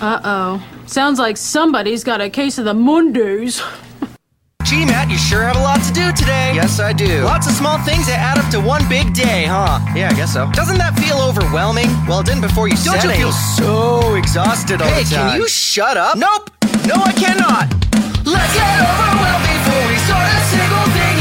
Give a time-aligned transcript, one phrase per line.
[0.00, 0.66] Uh oh.
[0.86, 3.60] Sounds like somebody's got a case of the Mundus.
[4.64, 6.52] Gee, Matt, you sure have a lot to do today.
[6.54, 7.22] Yes, I do.
[7.24, 9.82] Lots of small things that add up to one big day, huh?
[9.98, 10.46] Yeah, I guess so.
[10.52, 11.90] Doesn't that feel overwhelming?
[12.06, 13.18] Well, it didn't before you Don't said you any.
[13.18, 15.26] feel so exhausted all Hey, the time?
[15.26, 16.14] Hey, can you shut up?
[16.16, 16.48] Nope.
[16.86, 17.66] No, I cannot.
[18.24, 21.16] Let's get overwhelmed before we start a single thing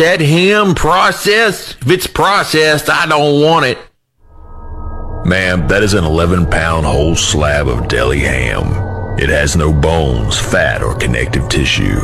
[0.00, 1.76] that ham processed?
[1.82, 3.78] If it's processed, I don't want it.
[5.26, 9.18] Ma'am, that is an 11 pound whole slab of deli ham.
[9.18, 12.00] It has no bones, fat, or connective tissue.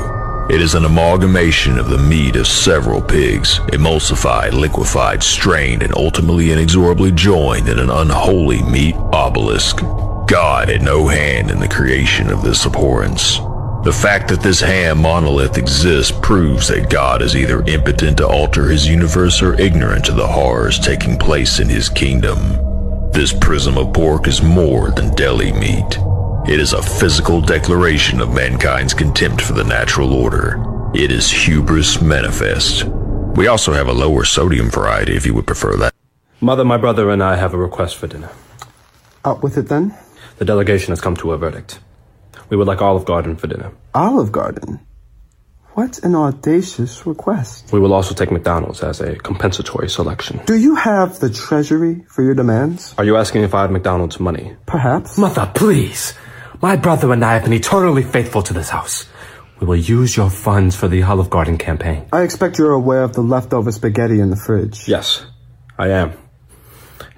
[0.51, 6.53] It is an amalgamation of the meat of several pigs, emulsified, liquefied, strained, and ultimately
[6.53, 9.79] inexorably joined in an unholy meat obelisk.
[10.27, 13.41] God had no hand in the creation of this abhorrence.
[13.87, 18.65] The fact that this ham monolith exists proves that God is either impotent to alter
[18.65, 22.37] his universe or ignorant to the horrors taking place in his kingdom.
[23.13, 25.99] This prism of pork is more than deli meat.
[26.49, 30.61] It is a physical declaration of mankind's contempt for the natural order.
[30.93, 32.87] It is hubris manifest.
[33.37, 35.95] We also have a lower sodium variety if you would prefer that.
[36.41, 38.31] Mother, my brother, and I have a request for dinner.
[39.25, 39.97] Out with it then.
[40.39, 41.79] The delegation has come to a verdict.
[42.49, 43.73] We would like Olive Garden for dinner.
[43.95, 44.81] Olive Garden.
[45.75, 47.71] What an audacious request.
[47.71, 50.41] We will also take McDonald's as a compensatory selection.
[50.47, 52.95] Do you have the treasury for your demands?
[52.97, 54.57] Are you asking if I have McDonald's money?
[54.65, 55.19] Perhaps.
[55.19, 56.15] Mother, please.
[56.63, 59.07] My brother and I have been eternally faithful to this house.
[59.61, 62.07] We will use your funds for the Olive Garden campaign.
[62.13, 64.89] I expect you're aware of the leftover spaghetti in the fridge.
[64.89, 65.27] Yes,
[65.79, 66.13] I am.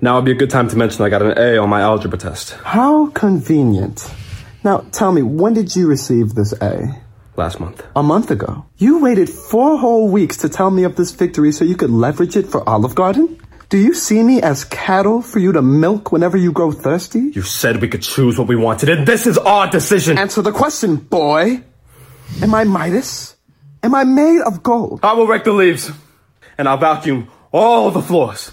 [0.00, 2.18] Now would be a good time to mention I got an A on my algebra
[2.18, 4.10] test How convenient.
[4.64, 7.02] Now, tell me, when did you receive this A?
[7.38, 7.86] last month.
[7.96, 8.66] A month ago.
[8.76, 12.36] You waited four whole weeks to tell me of this victory so you could leverage
[12.36, 13.40] it for Olive Garden?
[13.68, 17.30] Do you see me as cattle for you to milk whenever you grow thirsty?
[17.34, 20.18] You said we could choose what we wanted, and this is our decision.
[20.18, 21.62] Answer the question, boy.
[22.42, 23.36] Am I Midas?
[23.82, 25.00] Am I made of gold?
[25.02, 25.90] I will rake the leaves,
[26.56, 28.52] and I'll vacuum all the floors.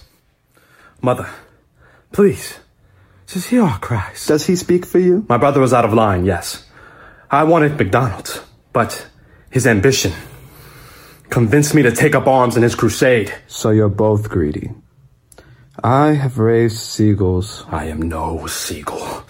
[1.01, 1.29] Mother,
[2.11, 2.59] please,
[3.27, 4.27] just hear our Christ.
[4.27, 5.25] Does he speak for you?
[5.27, 6.65] My brother was out of line, yes.
[7.29, 8.41] I wanted McDonald's,
[8.71, 9.07] but
[9.49, 10.13] his ambition
[11.29, 13.33] convinced me to take up arms in his crusade.
[13.47, 14.71] So you're both greedy.
[15.83, 17.65] I have raised seagulls.
[17.69, 19.23] I am no seagull.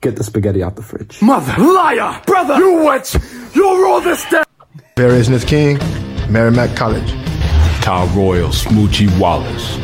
[0.00, 1.22] Get the spaghetti out the fridge.
[1.22, 3.14] Mother, liar, brother, you witch,
[3.54, 4.42] you'll rule this day.
[4.96, 5.78] Barry Smith King,
[6.30, 7.12] Merrimack College.
[7.82, 9.76] Kyle Royal, Smoochie Wallace,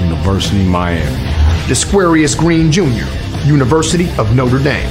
[0.00, 1.43] University Miami.
[1.66, 3.06] Desquarius Green Jr.,
[3.46, 4.86] University of Notre Dame.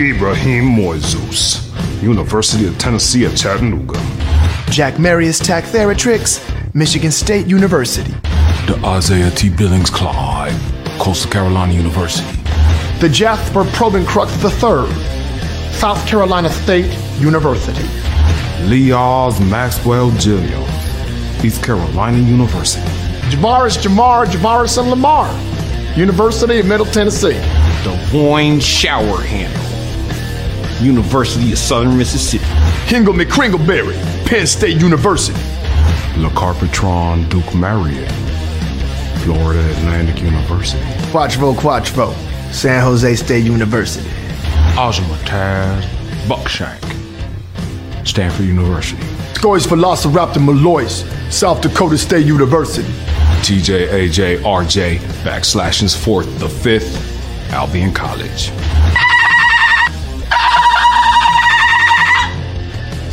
[0.00, 1.70] Ibrahim Moizus,
[2.02, 4.00] University of Tennessee at Chattanooga.
[4.70, 6.40] Jack Marius Tactheratrix,
[6.74, 8.10] Michigan State University.
[8.66, 9.50] The Isaiah T.
[9.50, 10.58] Billings Clyde,
[10.98, 12.26] Coastal Carolina University.
[13.00, 14.90] The Jasper Probencrux III,
[15.74, 17.86] South Carolina State University.
[18.64, 22.86] Lee Oz Maxwell Jr., East Carolina University.
[23.28, 25.28] Javaris Jamar Javarison Lamar,
[25.96, 27.40] University of Middle Tennessee.
[27.84, 32.44] Devoyne Shower Handle, University of Southern Mississippi.
[32.86, 33.94] Hingle McCringleberry,
[34.26, 35.38] Penn State University.
[36.16, 38.10] Le Carpetron Duke Marriott,
[39.22, 40.82] Florida Atlantic University.
[41.12, 42.12] Quatro Quatro,
[42.50, 44.08] San Jose State University.
[44.74, 45.84] Ozamataz
[46.26, 46.82] Buckshank,
[48.04, 49.00] Stanford University.
[49.34, 52.92] Scores for Velociraptor Malois, South Dakota State University.
[53.44, 56.96] TJ AJ RJ backslashes fourth, the fifth,
[57.50, 58.50] Albion College.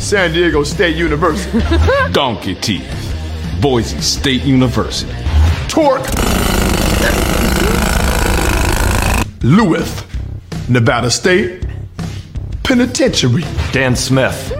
[0.00, 1.58] San Diego State University.
[2.12, 3.14] Donkey Teeth,
[3.60, 5.12] Boise State University.
[5.68, 6.08] Torque.
[9.42, 10.02] Lewis,
[10.66, 11.62] Nevada State
[12.62, 13.44] Penitentiary.
[13.72, 14.50] Dan Smith,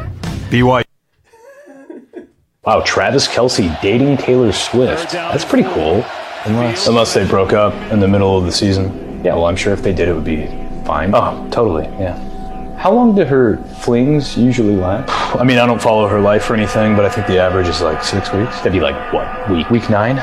[0.51, 0.92] BYU.
[2.73, 5.13] Wow, Travis Kelce dating Taylor Swift.
[5.13, 6.03] That's pretty cool.
[6.47, 9.21] Unless unless they broke up in the middle of the season.
[9.23, 10.47] Yeah, well, I'm sure if they did, it would be
[10.87, 11.15] fine.
[11.15, 11.85] Oh, totally.
[12.01, 12.17] Yeah.
[12.79, 15.11] How long do her flings usually last?
[15.39, 17.83] I mean, I don't follow her life or anything, but I think the average is
[17.83, 18.57] like six weeks.
[18.57, 19.69] That'd be like what week?
[19.69, 20.17] Week nine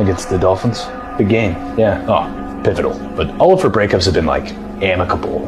[0.00, 0.86] against the Dolphins.
[1.18, 1.54] Big game.
[1.76, 2.06] Yeah.
[2.06, 2.96] Oh, pivotal.
[3.16, 5.40] But all of her breakups have been like amicable,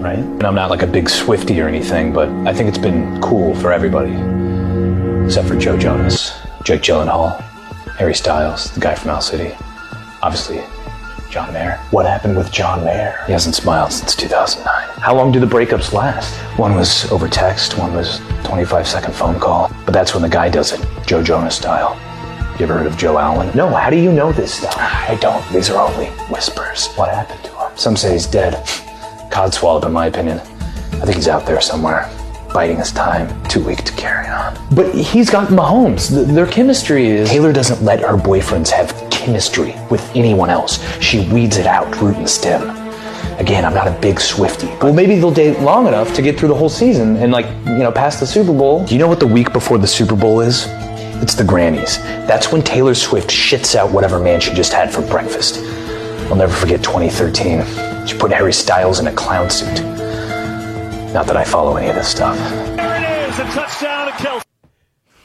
[0.00, 0.20] right?
[0.20, 3.56] And I'm not like a big Swifty or anything, but I think it's been cool
[3.56, 4.39] for everybody
[5.30, 7.40] except for Joe Jonas, Jake Gyllenhaal,
[7.98, 9.54] Harry Styles, the guy from Owl City.
[10.22, 10.60] Obviously,
[11.30, 11.76] John Mayer.
[11.92, 13.22] What happened with John Mayer?
[13.28, 14.88] He hasn't smiled since 2009.
[14.98, 16.34] How long do the breakups last?
[16.58, 19.70] One was over text, one was 25 second phone call.
[19.84, 21.96] But that's when the guy does it, Joe Jonas style.
[22.58, 23.54] You ever heard of Joe Alwyn?
[23.54, 24.76] No, how do you know this stuff?
[24.76, 25.48] I don't.
[25.52, 26.88] These are only whispers.
[26.96, 27.70] What happened to him?
[27.76, 28.54] Some say he's dead.
[29.30, 30.40] Codswallop, in my opinion.
[30.40, 32.10] I think he's out there somewhere,
[32.52, 34.56] biding his time, too weak to carry on.
[34.74, 36.08] But he's got Mahomes.
[36.08, 37.28] Th- their chemistry is.
[37.28, 40.82] Taylor doesn't let her boyfriends have chemistry with anyone else.
[41.00, 42.76] She weeds it out, root and stem.
[43.38, 44.66] Again, I'm not a big Swifty.
[44.82, 47.78] Well, maybe they'll date long enough to get through the whole season and, like, you
[47.78, 48.84] know, past the Super Bowl.
[48.84, 50.66] Do you know what the week before the Super Bowl is?
[51.22, 51.98] It's the Grammys.
[52.26, 55.58] That's when Taylor Swift shits out whatever man she just had for breakfast.
[56.30, 58.06] I'll never forget 2013.
[58.06, 59.89] She put Harry Styles in a clown suit.
[61.12, 62.36] Not that I follow any of this stuff.
[62.76, 64.42] There it is, a touchdown to Kelce.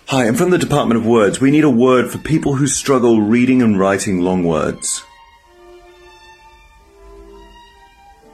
[0.08, 1.40] Hi, I'm from the Department of Words.
[1.40, 5.04] We need a word for people who struggle reading and writing long words.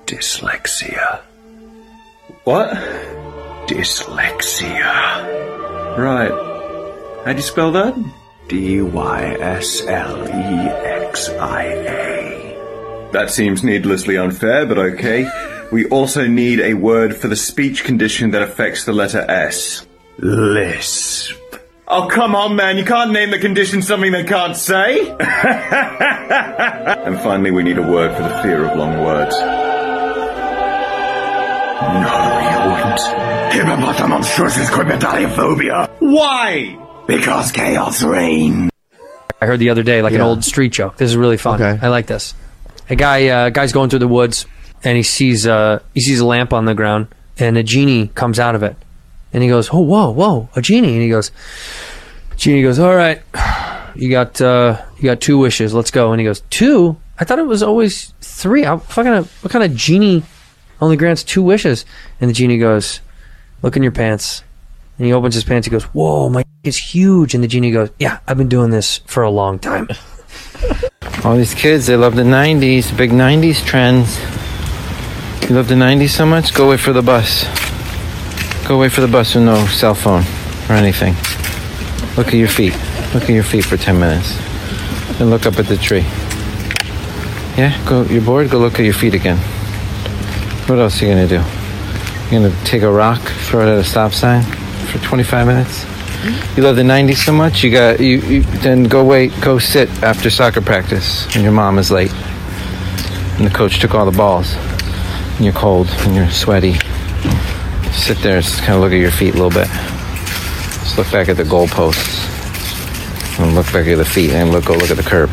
[0.05, 1.21] Dyslexia.
[2.45, 2.69] What?
[3.67, 4.77] Dyslexia.
[5.97, 6.31] Right.
[7.25, 7.95] How do you spell that?
[8.47, 10.69] D Y S L E
[11.11, 13.09] X I A.
[13.11, 15.23] That seems needlessly unfair, but okay.
[15.71, 19.87] We also need a word for the speech condition that affects the letter S.
[20.17, 21.37] Lisp.
[21.87, 22.77] Oh, come on, man.
[22.77, 25.09] You can't name the condition something they can't say.
[25.19, 25.19] and
[27.19, 29.35] finally, we need a word for the fear of long words.
[31.91, 32.99] No, you wouldn't.
[33.53, 35.89] Hippopotamonstrous phobia.
[35.99, 36.77] Why?
[37.07, 38.69] Because chaos reigns.
[39.41, 40.97] I heard the other day, like an old street joke.
[40.97, 41.61] This is really fun.
[41.61, 41.85] Okay.
[41.85, 42.33] I like this.
[42.89, 44.45] A guy, uh, guy's going through the woods,
[44.83, 47.07] and he sees, uh, he sees a lamp on the ground,
[47.37, 48.75] and a genie comes out of it,
[49.33, 51.31] and he goes, "Oh, whoa, whoa, a genie!" And he goes,
[52.37, 53.21] "Genie goes, all right,
[53.95, 55.73] you got, uh, you got two wishes.
[55.73, 56.97] Let's go." And he goes, two?
[57.19, 58.65] I thought it was always three.
[58.65, 60.23] I fucking, what kind of genie
[60.81, 61.85] only grants two wishes?"
[62.19, 62.99] And the genie goes,
[63.61, 64.43] "Look in your pants."
[64.97, 65.67] And he opens his pants.
[65.67, 68.99] He goes, "Whoa, my is huge." And the genie goes, "Yeah, I've been doing this
[69.05, 69.87] for a long time."
[71.23, 74.19] All these kids, they love the 90s, big 90s trends.
[75.49, 76.53] You love the 90s so much?
[76.53, 77.43] Go wait for the bus.
[78.67, 80.23] Go wait for the bus with no cell phone
[80.69, 81.13] or anything.
[82.15, 82.73] Look at your feet.
[83.13, 84.39] Look at your feet for 10 minutes.
[85.19, 86.05] And look up at the tree.
[87.57, 88.03] Yeah, go.
[88.03, 88.49] You're bored?
[88.49, 89.37] Go look at your feet again.
[90.67, 91.43] What else are you gonna do?
[92.31, 95.85] You're gonna take a rock, throw it at a stop sign for 25 minutes?
[96.55, 99.89] You love the 90s so much, you got you, you then go wait, go sit
[100.03, 102.13] after soccer practice and your mom is late.
[103.37, 104.55] And the coach took all the balls.
[105.41, 106.73] And you're cold and you're sweaty.
[107.93, 109.65] Sit there and just kind of look at your feet a little bit.
[109.65, 112.29] Just look back at the goalposts.
[113.39, 115.31] And look back at the feet and look go look at the curb.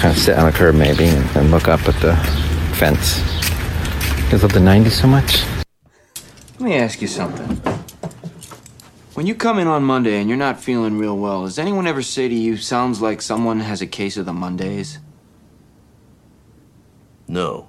[0.00, 2.16] Kind of sit on the curb maybe and, and look up at the
[2.74, 3.18] fence.
[4.24, 5.44] You guys love the 90s so much?
[6.58, 7.58] Let me ask you something.
[9.14, 12.02] When you come in on Monday and you're not feeling real well, does anyone ever
[12.02, 14.98] say to you, sounds like someone has a case of the Mondays?
[17.28, 17.68] No.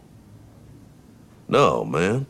[1.49, 2.25] No, man.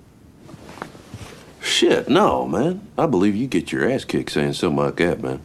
[1.60, 2.88] Shit, no, man.
[2.98, 5.42] I believe you get your ass kicked saying something like that, man.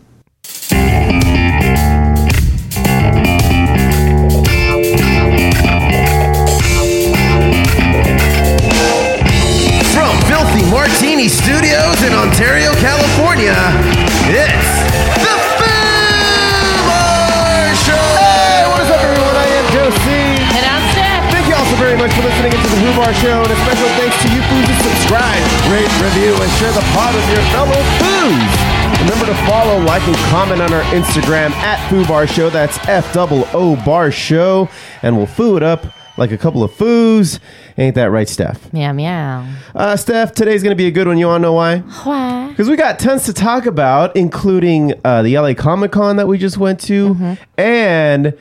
[23.12, 26.34] Into the Foo Bar Show, and a special thanks to you who subscribe, rate, review,
[26.34, 29.00] and share the pod with your fellow foos.
[29.00, 32.48] Remember to follow, like, and comment on our Instagram at Foo Bar Show.
[32.50, 34.68] That's F double O Bar Show,
[35.02, 37.38] and we'll foo it up like a couple of foos.
[37.76, 38.72] Ain't that right, Steph?
[38.72, 39.46] Meow meow.
[39.74, 41.18] Uh, Steph, today's going to be a good one.
[41.18, 41.78] You want to know why?
[41.78, 42.48] Why?
[42.48, 46.38] Because we got tons to talk about, including uh, the LA Comic Con that we
[46.38, 48.36] just went to, and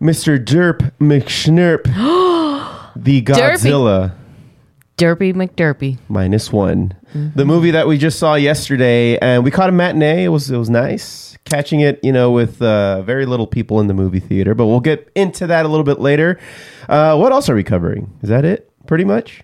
[0.00, 0.42] Mr.
[0.42, 1.84] Derp McSnurp,
[2.96, 4.14] the Godzilla
[4.96, 5.98] Derpy McDerpy.
[6.08, 10.24] minus one, the movie that we just saw yesterday, and we caught a matinee.
[10.24, 13.86] It was it was nice catching it, you know, with uh, very little people in
[13.86, 14.54] the movie theater.
[14.54, 16.38] But we'll get into that a little bit later.
[16.88, 18.10] Uh, what else are we covering?
[18.22, 18.70] Is that it?
[18.86, 19.42] Pretty much.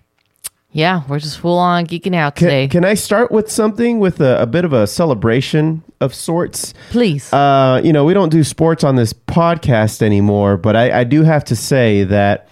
[0.73, 2.67] Yeah, we're just full on geeking out Can, today.
[2.69, 6.73] can I start with something with a, a bit of a celebration of sorts?
[6.91, 7.31] Please.
[7.33, 11.23] Uh, you know, we don't do sports on this podcast anymore, but I, I do
[11.23, 12.47] have to say that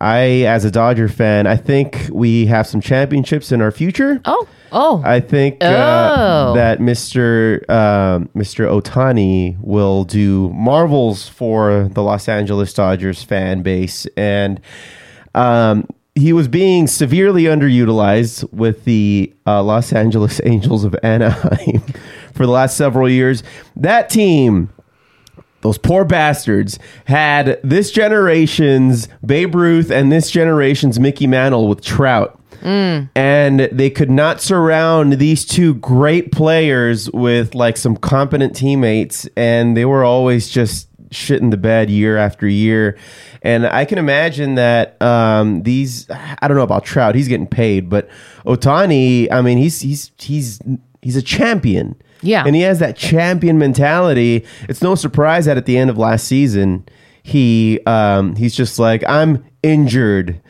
[0.00, 4.20] I, as a Dodger fan, I think we have some championships in our future.
[4.24, 4.48] Oh.
[4.72, 5.02] Oh.
[5.04, 5.66] I think Oh.
[5.66, 7.68] uh, that Mr.
[7.68, 8.66] Um, Mr.
[8.70, 14.60] Ohtani will do marvels for the Los Angeles Dodgers fan base, and
[15.34, 21.80] um, he was being severely underutilized with the uh, Los Angeles Angels of Anaheim
[22.32, 23.42] for the last several years.
[23.76, 24.70] That team
[25.62, 32.40] those poor bastards had this generation's Babe Ruth and this generation's Mickey Mantle with Trout.
[33.14, 39.76] And they could not surround these two great players with like some competent teammates, and
[39.76, 42.96] they were always just shit in the bed year after year.
[43.42, 47.88] And I can imagine that um, these I don't know about Trout, he's getting paid,
[47.88, 48.08] but
[48.44, 50.60] Ohtani, I mean, he's he's he's
[51.02, 51.96] he's a champion.
[52.22, 52.44] Yeah.
[52.46, 54.44] And he has that champion mentality.
[54.68, 56.86] It's no surprise that at the end of last season,
[57.22, 60.40] he um, he's just like, I'm injured.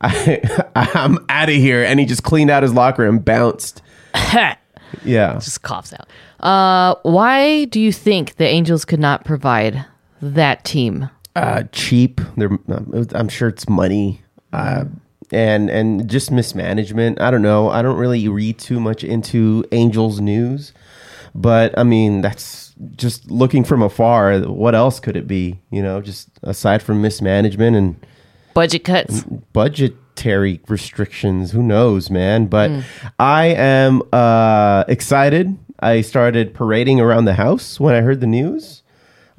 [0.00, 0.40] I,
[0.74, 1.84] I'm out of here.
[1.84, 3.82] And he just cleaned out his locker and bounced.
[5.04, 5.34] Yeah.
[5.34, 6.06] Just coughs out.
[6.46, 9.86] Uh, why do you think the Angels could not provide
[10.20, 11.08] that team?
[11.34, 12.20] uh, cheap.
[12.36, 12.50] They're,
[13.14, 14.20] I'm sure it's money,
[14.52, 14.84] uh,
[15.30, 17.22] and and just mismanagement.
[17.22, 17.70] I don't know.
[17.70, 20.74] I don't really read too much into Angels news,
[21.34, 24.38] but I mean that's just looking from afar.
[24.40, 25.60] What else could it be?
[25.70, 28.06] You know, just aside from mismanagement and
[28.54, 29.22] Budget cuts.
[29.52, 31.52] budgetary restrictions.
[31.52, 32.46] Who knows, man?
[32.46, 32.70] But
[33.18, 35.56] I am uh, excited.
[35.80, 38.82] I started parading around the house when I heard the news.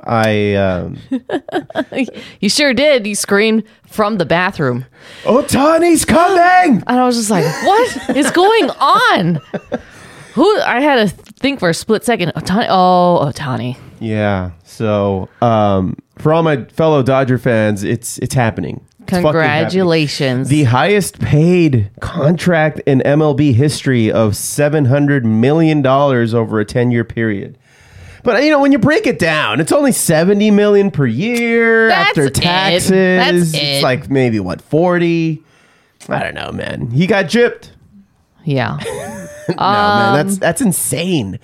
[0.05, 0.97] I um,
[2.41, 3.07] you sure did.
[3.07, 4.85] You screamed from the bathroom.
[5.23, 6.83] Ohtani's coming!
[6.87, 9.39] And I was just like, what is going on?
[10.33, 10.59] Who?
[10.61, 12.31] I had to think for a split second.
[12.35, 12.67] Ohtani.
[12.69, 13.77] Oh, Ohtani.
[13.99, 14.51] Yeah.
[14.63, 18.83] So, um, for all my fellow Dodger fans, it's it's happening.
[19.01, 20.47] It's fucking Congratulations.
[20.47, 20.63] happening.
[20.65, 26.89] The highest paid contract in MLB history of seven hundred million dollars over a ten
[26.91, 27.57] year period.
[28.23, 32.09] But you know, when you break it down, it's only seventy million per year That's
[32.11, 32.33] after it.
[32.35, 32.89] taxes.
[32.89, 33.83] That's It's it.
[33.83, 35.43] like maybe what forty.
[36.09, 36.89] I don't know, man.
[36.91, 37.69] He got gypped.
[38.43, 38.77] Yeah.
[39.49, 41.39] no, man, that's Um, that's insane.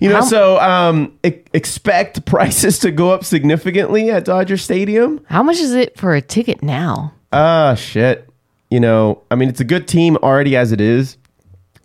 [0.00, 5.20] You know, How- so um, e- expect prices to go up significantly at Dodger Stadium.
[5.28, 7.12] How much is it for a ticket now?
[7.32, 8.28] Ah, shit.
[8.70, 11.16] You know, I mean, it's a good team already as it is,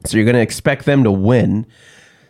[0.06, 1.66] so you're gonna expect them to win.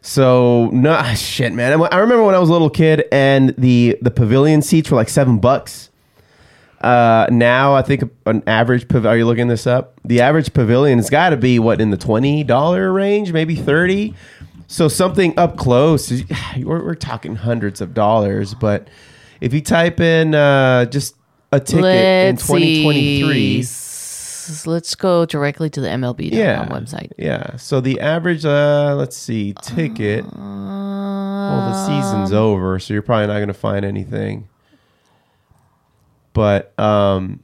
[0.01, 1.73] So no ah, shit, man.
[1.81, 4.95] I I remember when I was a little kid and the the pavilion seats were
[4.97, 5.89] like seven bucks.
[6.85, 8.87] Uh, now I think an average.
[8.87, 9.99] pav- Are you looking this up?
[10.05, 14.13] The average pavilion has got to be what in the twenty dollar range, maybe thirty.
[14.67, 16.11] So something up close.
[16.57, 18.53] We're, we're talking hundreds of dollars.
[18.53, 18.87] But
[19.41, 21.15] if you type in uh, just
[21.51, 23.23] a ticket in Let's twenty twenty see.
[23.63, 27.11] three, Let's go directly to the MLB yeah, website.
[27.17, 27.55] Yeah.
[27.55, 28.45] So the average.
[28.45, 30.23] Uh, let's see, ticket.
[30.23, 34.47] well, the season's Um, over, so you're probably not going to find anything.
[36.35, 37.39] But um,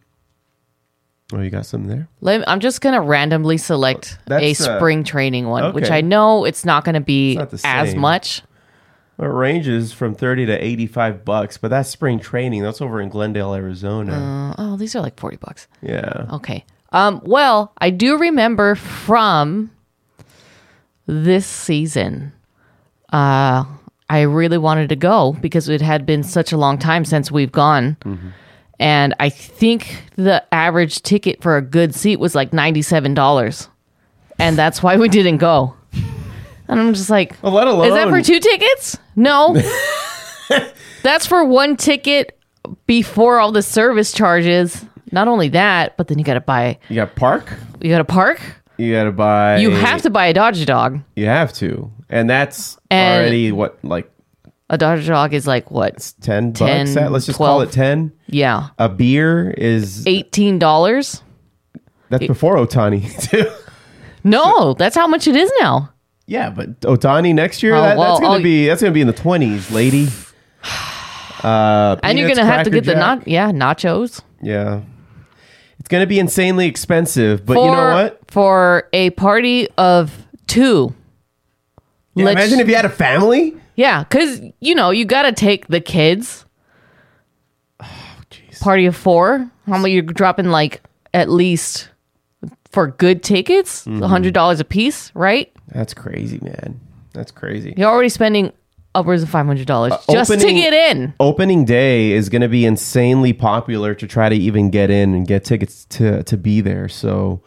[1.34, 2.10] oh, you got something there.
[2.20, 5.90] Let, I'm just gonna randomly select a That's, uh, spring training one, which.
[5.90, 8.00] I know it's not gonna be not the as same.
[8.00, 8.44] much.
[9.18, 12.64] It ranges from thirty to eighty-five bucks, but that's spring training.
[12.64, 14.56] That's over in Glendale, Arizona.
[14.58, 15.68] Uh, oh, these are like forty bucks.
[15.82, 16.28] yeah.
[16.34, 16.66] Okay.
[16.92, 19.72] Um, well, I do remember from
[21.06, 22.34] this season.
[23.14, 23.64] Uh,
[24.10, 27.52] I really wanted to go because it had been such a long time since we've
[27.52, 27.96] gone.
[28.82, 33.68] And I think the average ticket for a good seat was like $97.
[34.40, 35.76] And that's why we didn't go.
[36.68, 38.98] And I'm just like, Well, let alone is that for two tickets?
[39.16, 39.56] No.
[41.04, 42.38] that's for one ticket
[42.88, 44.84] before all the service charges.
[45.12, 47.54] Not only that, but then you got to buy, You got park.
[47.82, 48.42] you got to park.
[48.78, 49.58] You got to buy.
[49.58, 51.02] You have to buy a Dodge dog.
[51.16, 54.10] You have to, and that's And- already what like
[54.72, 56.14] A Dodge dog is like what?
[56.22, 56.60] ten bucks.
[56.60, 58.14] 10, at- Let's just call it ten.
[58.28, 58.70] Yeah.
[58.80, 61.22] A beer is Eighteen dollars.
[62.10, 63.52] that's before Ohtani too.
[64.24, 65.92] No, that's how much it is now.
[66.26, 69.02] Yeah, but Ohtani next year, Oh, that, well, that's gonna oh, be that's gonna be
[69.02, 70.08] in the twenties, lady.
[71.44, 74.22] Uh, and you're gonna have to get the not yeah nachos.
[74.42, 74.84] Yeah,
[75.80, 78.20] it's gonna be insanely expensive, but for, you know what?
[78.32, 80.96] For a party of two.
[82.16, 83.58] Yeah, imagine if you had a family.
[83.76, 86.46] Yeah, because you know you got to take the kids.
[88.62, 89.50] Party of four.
[89.66, 90.48] How many you're dropping?
[90.52, 90.82] Like
[91.14, 91.90] at least
[92.72, 94.04] for good tickets, Mhm.
[94.04, 95.52] a hundred dollars a piece, right?
[95.70, 96.80] That's crazy, man.
[97.14, 97.74] That's crazy.
[97.76, 98.52] You're already spending
[98.94, 101.14] upwards of five hundred dollars just to Uh, Opening- get in.
[101.20, 105.26] Opening day is going to be insanely popular to try to even get in and
[105.28, 106.88] get tickets to to be there.
[106.88, 107.42] So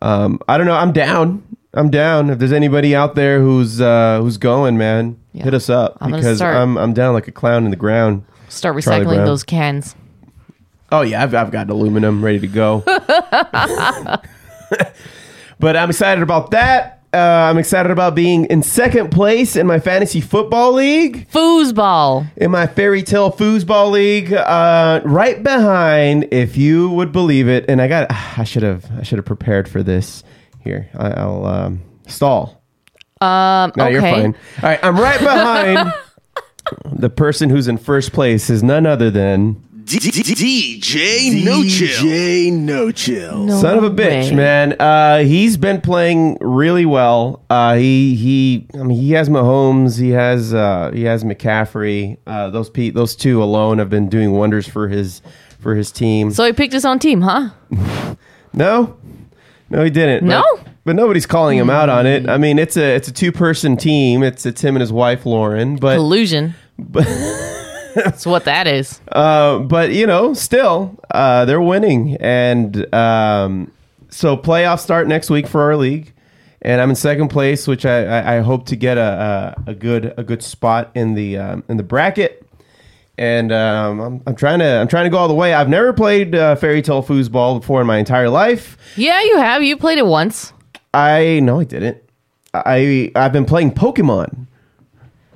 [0.00, 0.76] um, I don't know.
[0.76, 1.42] I'm down.
[1.78, 2.28] I'm down.
[2.28, 6.22] If there's anybody out there who's uh, who's going, man, hit us up I'm gonna
[6.22, 8.24] because start- I'm I'm down like a clown in the ground.
[8.48, 9.26] Start Charlie recycling Brown.
[9.26, 9.94] those cans.
[10.90, 12.82] Oh yeah, I've, I've got aluminum ready to go.
[15.60, 17.02] but I'm excited about that.
[17.12, 21.28] Uh, I'm excited about being in second place in my fantasy football league.
[21.30, 22.26] Foosball.
[22.36, 27.64] In my fairy tale foosball league, uh, right behind, if you would believe it.
[27.68, 30.22] And I got, I should have, I should have prepared for this.
[30.68, 32.62] Here, I, I'll um, stall.
[33.22, 33.92] Um, No, okay.
[33.92, 34.34] you're fine.
[34.62, 35.94] All right, I'm right behind
[36.92, 38.50] the person who's in first place.
[38.50, 39.54] Is none other than
[39.86, 41.88] DJ No Chill.
[41.88, 43.48] DJ No Chill.
[43.58, 44.74] Son of a bitch, man.
[44.78, 47.42] Uh, he's been playing really well.
[47.48, 48.66] Uh, he he.
[48.74, 49.98] I mean, he has Mahomes.
[49.98, 52.18] He has uh, he has McCaffrey.
[52.26, 55.22] Uh, those pe- those two alone have been doing wonders for his
[55.60, 56.30] for his team.
[56.30, 57.50] So he picked his own team, huh?
[58.54, 58.96] No,
[59.70, 60.26] no, he didn't.
[60.26, 60.44] No?
[60.56, 62.28] but, but nobody's calling him out on it.
[62.28, 64.22] I mean, it's a it's a two person team.
[64.22, 65.76] It's it's him and his wife Lauren.
[65.76, 66.54] But Collusion.
[66.78, 67.06] But
[67.94, 69.00] That's what that is.
[69.10, 73.72] Uh, but you know, still, uh, they're winning, and um,
[74.08, 76.12] so playoffs start next week for our league,
[76.62, 79.74] and I'm in second place, which I, I, I hope to get a, a, a
[79.74, 82.47] good a good spot in the um, in the bracket.
[83.18, 85.52] And um, I'm, I'm trying to I'm trying to go all the way.
[85.52, 88.76] I've never played uh, fairy tale foosball before in my entire life.
[88.96, 89.62] Yeah, you have.
[89.62, 90.52] You played it once.
[90.94, 91.98] I no, I didn't.
[92.54, 94.46] I I've been playing Pokemon.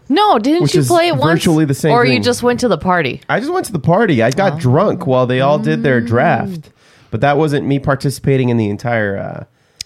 [0.08, 1.40] No, didn't Which you is play it once?
[1.40, 2.22] virtually the same Or you thing.
[2.22, 3.20] just went to the party?
[3.28, 4.22] I just went to the party.
[4.22, 6.70] I got drunk while they all did their draft,
[7.10, 9.44] but that wasn't me participating in the entire uh,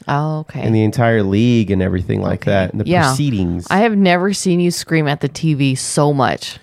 [0.09, 0.63] Oh, okay.
[0.65, 2.73] in the entire league and everything like that.
[2.73, 3.09] And the yeah.
[3.09, 3.67] proceedings.
[3.71, 6.59] I have never seen you scream at the TV so much.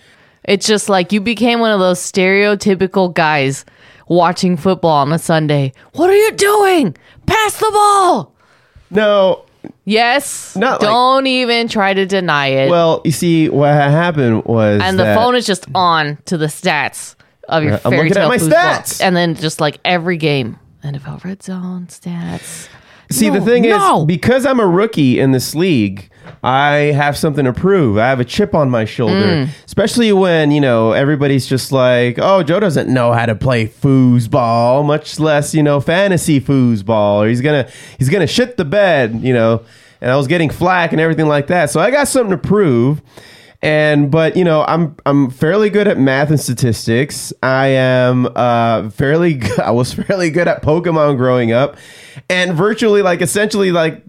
[0.45, 3.65] It's just like you became one of those stereotypical guys
[4.07, 5.73] watching football on a Sunday.
[5.93, 6.95] What are you doing?
[7.25, 8.33] Pass the ball.
[8.91, 9.45] No.
[9.85, 10.55] Yes.
[10.57, 12.69] Not Don't even try to deny it.
[12.69, 16.47] well, you see, what happened was and the that- phone is just on to the
[16.47, 17.15] stats
[17.49, 18.51] of your I'm fairy looking at tale my foosball.
[18.51, 19.01] stats.
[19.01, 22.67] and then just like every game, NFL red zone stats.
[23.11, 24.01] See, the thing no.
[24.01, 26.09] is, because I'm a rookie in this league,
[26.43, 27.97] I have something to prove.
[27.97, 29.13] I have a chip on my shoulder,
[29.45, 29.49] Mm.
[29.65, 34.85] especially when you know everybody's just like, "Oh, Joe doesn't know how to play foosball,
[34.85, 39.33] much less you know fantasy foosball, or he's gonna he's gonna shit the bed," you
[39.33, 39.61] know.
[40.01, 43.01] And I was getting flack and everything like that, so I got something to prove.
[43.63, 47.31] And but you know I'm I'm fairly good at math and statistics.
[47.41, 51.77] I am uh fairly I was fairly good at Pokemon growing up,
[52.29, 54.03] and virtually like essentially like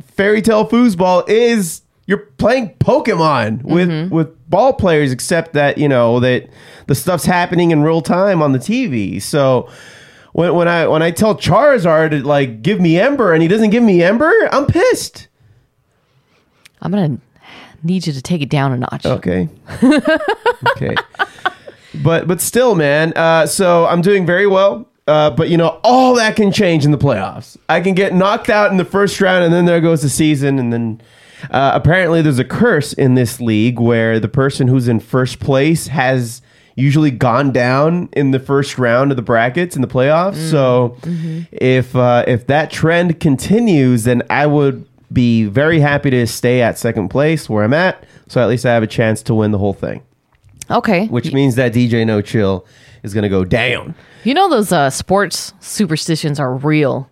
[0.00, 6.20] fairy tale foosball is you're playing Pokemon with with ball players, except that you know
[6.20, 6.48] that
[6.86, 9.20] the stuff's happening in real time on the TV.
[9.20, 9.68] So
[10.34, 13.70] when when I when I tell Charizard to like give me Ember and he doesn't
[13.70, 15.26] give me Ember, I'm pissed.
[16.80, 17.18] I'm gonna
[17.82, 19.06] need you to take it down a notch.
[19.06, 19.48] Okay.
[20.76, 20.96] okay.
[22.02, 23.12] But but still, man.
[23.14, 24.86] Uh, so I'm doing very well.
[25.06, 27.56] Uh, but you know, all that can change in the playoffs.
[27.68, 30.58] I can get knocked out in the first round, and then there goes the season.
[30.58, 31.00] And then
[31.50, 35.88] uh, apparently, there's a curse in this league where the person who's in first place
[35.88, 36.42] has
[36.76, 40.50] usually gone down in the first round of the brackets in the playoffs.
[40.50, 40.96] So
[41.50, 46.78] if uh, if that trend continues, then I would be very happy to stay at
[46.78, 48.04] second place where I'm at.
[48.28, 50.02] So at least I have a chance to win the whole thing.
[50.70, 51.06] Okay.
[51.08, 52.64] Which means that DJ No Chill
[53.02, 53.94] is going to go down.
[54.24, 57.10] You know those uh, sports superstitions are real.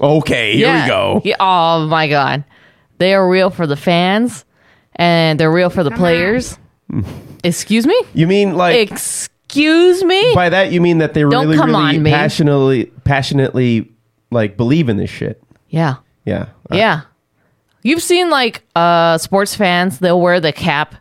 [0.00, 0.84] Okay, here Yeah.
[0.84, 1.20] we go.
[1.24, 2.44] Yeah, oh my god,
[2.98, 4.44] they are real for the fans,
[4.96, 6.58] and they're real for the players.
[7.44, 8.00] Excuse me.
[8.14, 10.34] You mean like Excuse me.
[10.34, 12.10] by that you mean that they Don't really come really on me.
[12.10, 13.92] passionately passionately
[14.30, 15.42] like believe in this shit.
[15.68, 15.96] Yeah.
[16.24, 16.46] Yeah.
[16.70, 17.00] Uh, Yeah.
[17.82, 20.94] You've seen like uh sports fans, they'll wear the cap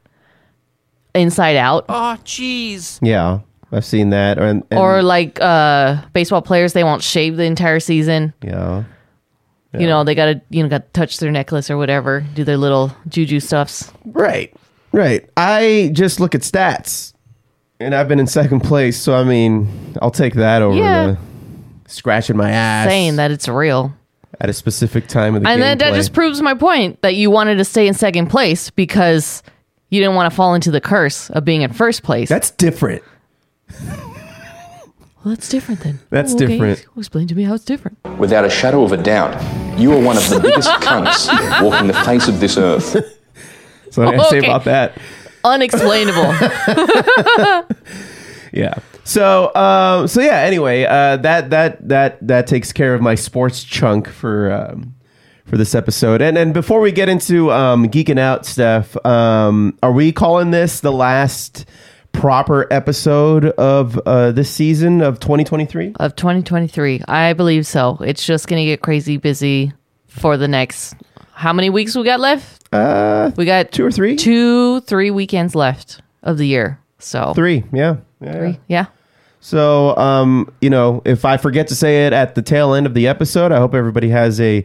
[1.13, 1.85] inside out.
[1.89, 2.99] Oh, jeez.
[3.01, 3.39] Yeah.
[3.71, 7.43] I've seen that or and, and- or like uh baseball players, they won't shave the
[7.45, 8.33] entire season.
[8.43, 8.83] yeah.
[9.73, 12.57] You know, they gotta you know, got to touch their necklace or whatever, do their
[12.57, 13.89] little juju stuffs.
[14.05, 14.53] Right.
[14.91, 15.29] Right.
[15.37, 17.13] I just look at stats.
[17.79, 21.15] And I've been in second place, so I mean, I'll take that over Yeah.
[21.85, 23.93] the scratching my ass Saying that it's real.
[24.41, 25.61] At a specific time of the and game.
[25.61, 29.43] then that just proves my point that you wanted to stay in second place because
[29.89, 32.27] you didn't want to fall into the curse of being in first place.
[32.27, 33.03] That's different.
[35.23, 35.99] Well, that's different then.
[36.09, 36.47] That's Oh, okay.
[36.47, 36.83] different.
[36.97, 37.99] Explain to me how it's different.
[38.17, 39.39] Without a shadow of a doubt,
[39.79, 41.29] you are one of the biggest cunts
[41.61, 42.95] walking the face of this earth.
[43.91, 44.97] So what do I say about that?
[45.43, 46.33] Unexplainable.
[48.51, 48.79] Yeah.
[49.03, 50.39] So, um, so yeah.
[50.39, 54.95] Anyway, uh, that that that that takes care of my sports chunk for um,
[55.45, 56.21] for this episode.
[56.21, 60.79] And and before we get into um, geeking out stuff, um, are we calling this
[60.79, 61.65] the last
[62.13, 65.93] proper episode of uh, this season of 2023?
[65.99, 67.01] Of 2023.
[67.07, 67.97] I believe so.
[68.01, 69.73] It's just going to get crazy busy
[70.07, 70.95] for the next.
[71.33, 72.67] How many weeks we got left?
[72.73, 74.15] Uh, we got two or three?
[74.15, 76.79] Two, three weekends left of the year.
[76.99, 77.97] So Three, yeah.
[78.21, 78.33] Yeah.
[78.33, 78.85] Three, yeah.
[79.39, 82.93] So, um, you know, if I forget to say it at the tail end of
[82.93, 84.63] the episode, I hope everybody has a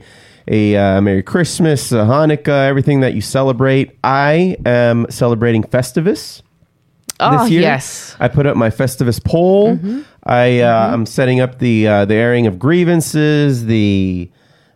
[0.49, 3.99] a uh, Merry Christmas, a Hanukkah, everything that you celebrate.
[4.05, 6.43] I am celebrating Festivus.
[7.19, 7.63] Oh, this year.
[7.63, 8.15] yes.
[8.21, 9.79] I put up my Festivus pole.
[10.25, 14.31] I uh, I'm setting up the uh, the airing of grievances, the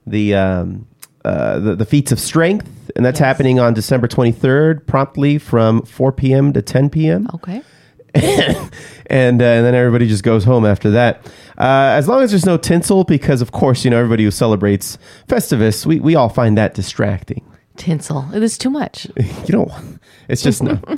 [0.07, 0.87] the um,
[1.25, 6.13] uh, the, the feats of strength, and that's happening on December 23rd, promptly from 4
[6.13, 6.53] p.m.
[6.55, 7.29] to 10 p.m.
[7.35, 7.63] Okay.
[9.07, 11.27] and, uh, and then everybody just goes home after that.
[11.59, 14.97] Uh, as long as there's no tinsel, because of course you know everybody who celebrates
[15.29, 17.43] Festivus, we we all find that distracting.
[17.77, 18.29] Tinsel.
[18.35, 19.07] It is too much.
[19.17, 19.73] you don't.
[20.29, 20.79] It's just no.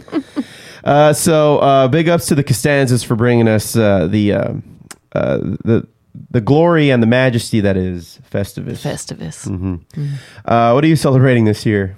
[0.84, 4.52] Uh, so uh, big ups to the Costanzas for bringing us uh, the uh,
[5.12, 5.86] uh, the
[6.32, 8.82] the glory and the majesty that is Festivus.
[8.82, 9.46] Festivus.
[9.46, 9.76] hmm
[10.44, 11.96] Uh, what are you celebrating this year?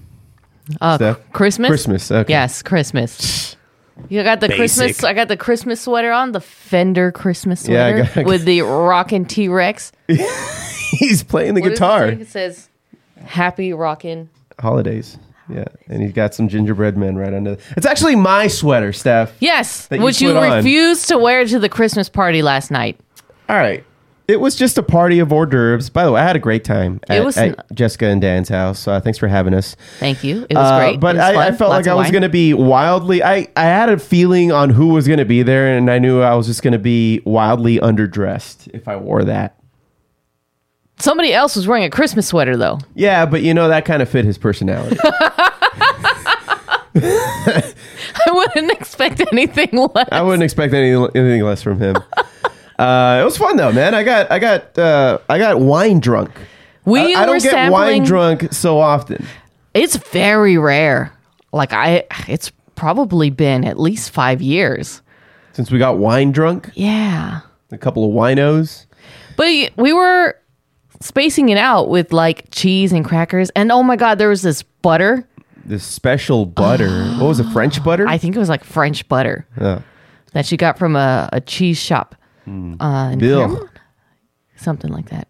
[0.83, 1.69] Uh, Christmas?
[1.69, 2.11] Christmas.
[2.11, 2.31] Okay.
[2.31, 3.57] Yes, Christmas.
[4.09, 4.59] You got the Basic.
[4.59, 5.05] Christmas.
[5.05, 8.63] I got the Christmas sweater on, the Fender Christmas Yeah, I sweater got- with the
[8.63, 9.93] rockin' T Rex.
[10.91, 12.09] He's playing the guitar.
[12.09, 12.69] It says
[13.25, 14.29] "Happy Rockin'."
[14.59, 15.19] Holidays.
[15.49, 17.59] Yeah, and he's got some gingerbread men right under.
[17.77, 19.35] It's actually my sweater, Steph.
[19.41, 20.57] Yes, That you which you, put on.
[20.57, 22.99] refused to wear to the Christmas party last night.
[23.51, 23.85] All right.
[24.27, 25.91] It was just a party of hors d'oeuvres.
[25.91, 28.49] By the way, I had a great time It at, was at Jessica and Dan's
[28.49, 28.89] house.
[28.89, 29.77] Uh, thanks for having us.
[29.99, 30.47] Thank you.
[30.49, 30.99] It was Uh, great.
[31.01, 33.23] But was I, I felt Lots like I was going to be wildly.
[33.23, 36.23] I, I had a feeling on who was going to be there, and I knew
[36.23, 39.59] I was just going to be wildly underdressed if I wore that.
[40.99, 42.79] Somebody else was wearing a Christmas sweater though.
[42.95, 44.97] Yeah, but you know that kind of fit his personality.
[46.97, 47.73] I
[48.29, 50.09] wouldn't expect anything less.
[50.13, 51.97] I wouldn't expect any, anything less from him.
[52.79, 53.95] uh, it was fun though, man.
[53.95, 56.31] I got I got uh, I got wine drunk.
[56.85, 57.73] We I, I don't get sampling.
[57.73, 59.25] wine drunk so often.
[59.73, 61.13] It's very rare.
[61.53, 65.01] Like I, it's probably been at least five years.
[65.53, 68.87] Since we got wine drunk, Yeah, a couple of winos.
[69.37, 70.37] but we were
[71.01, 74.63] spacing it out with like cheese and crackers, and oh my god, there was this
[74.63, 75.27] butter.
[75.65, 76.91] This special butter.
[77.15, 77.45] what was it?
[77.53, 78.07] French butter?
[78.09, 79.81] I think it was like French butter Yeah.
[80.33, 82.15] that she got from a, a cheese shop.
[82.47, 82.75] Uh, in
[83.15, 83.19] Hmm.
[83.19, 83.69] Bill.
[84.57, 85.29] Something like that.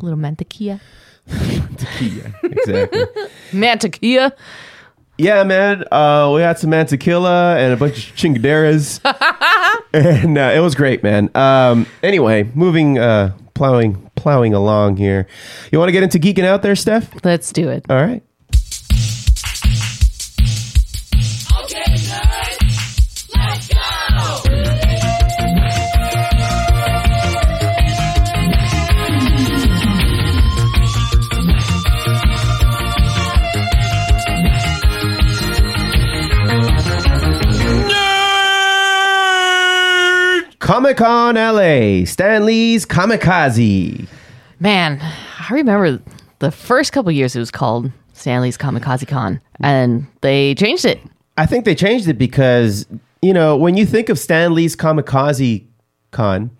[0.00, 0.80] A little mantequilla.
[1.78, 2.34] Tequila.
[2.42, 3.04] Exactly.
[3.52, 4.32] Mantequilla.
[5.16, 5.84] yeah, man.
[5.92, 9.00] Uh, we had some mantequilla and a bunch of chingaderas.
[9.92, 11.30] and uh, it was great, man.
[11.36, 15.26] Um, anyway, moving, uh, plowing, plowing along here.
[15.70, 17.24] You want to get into geeking out there, Steph?
[17.24, 17.86] Let's do it.
[17.88, 18.22] All right.
[40.64, 44.08] Comic Con LA, Stan Lee's Comikaze.
[44.60, 46.00] Man, I remember
[46.38, 51.02] the first couple years it was called Stan Lee's Comikaze Con, and they changed it.
[51.36, 52.86] I think they changed it because,
[53.20, 55.66] you know, when you think of Stan Lee's Comikaze
[56.12, 56.50] Con,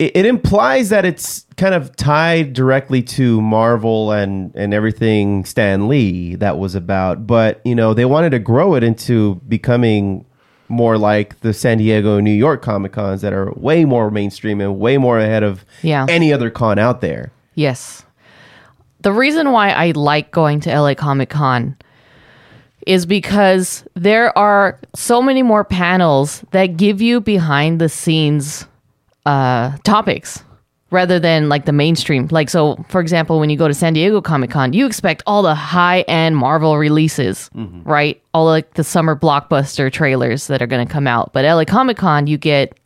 [0.00, 5.86] it, it implies that it's kind of tied directly to Marvel and, and everything Stan
[5.86, 7.24] Lee that was about.
[7.24, 10.26] But, you know, they wanted to grow it into becoming
[10.68, 14.78] more like the San Diego, New York Comic Cons that are way more mainstream and
[14.78, 16.06] way more ahead of Yeah.
[16.08, 17.30] any other con out there.
[17.54, 18.04] Yes.
[19.02, 21.76] The reason why I like going to LA Comic Con
[22.86, 28.66] is because there are so many more panels that give you behind the scenes
[29.24, 30.42] uh, topics
[30.90, 32.28] rather than like the mainstream.
[32.30, 35.42] Like, so for example, when you go to San Diego Comic Con, you expect all
[35.42, 38.22] the high end Marvel releases, right?
[38.34, 41.32] All like the summer blockbuster trailers that are going to come out.
[41.32, 42.78] But LA Comic Con, you get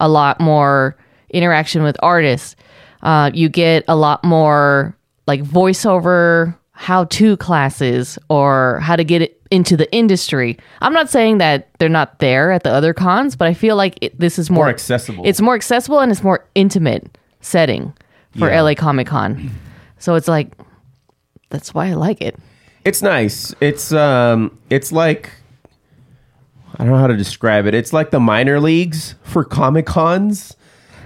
[0.00, 0.96] a lot more
[1.30, 2.56] interaction with artists.
[3.02, 9.20] Uh, you get a lot more like voiceover how to classes or how to get
[9.20, 10.56] it into the industry.
[10.80, 13.98] I'm not saying that they're not there at the other cons, but I feel like
[14.00, 15.24] it, this is more, More accessible.
[15.26, 17.92] It's more accessible and it's more intimate setting
[18.38, 18.62] for Yeah.
[18.62, 19.50] LA Comic Con.
[19.98, 20.52] So it's like
[21.50, 22.36] that's why I like it.
[22.84, 23.54] It's nice.
[23.60, 25.32] It's um it's like
[26.78, 27.74] I don't know how to describe it.
[27.74, 30.54] It's like the minor leagues for Comic Cons.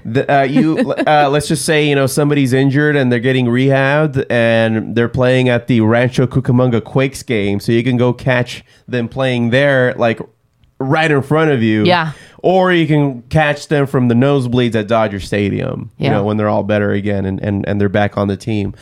[0.05, 4.27] The, uh, you uh, let's just say you know somebody's injured and they're getting rehabbed
[4.29, 9.09] and they're playing at the Rancho Cucamonga Quakes game, so you can go catch them
[9.09, 10.18] playing there, like
[10.81, 11.85] right in front of you.
[11.85, 12.12] Yeah.
[12.42, 15.90] Or you can catch them from the nosebleeds at Dodger Stadium.
[15.96, 18.74] You know when they're all better again and and, and they're back on the team.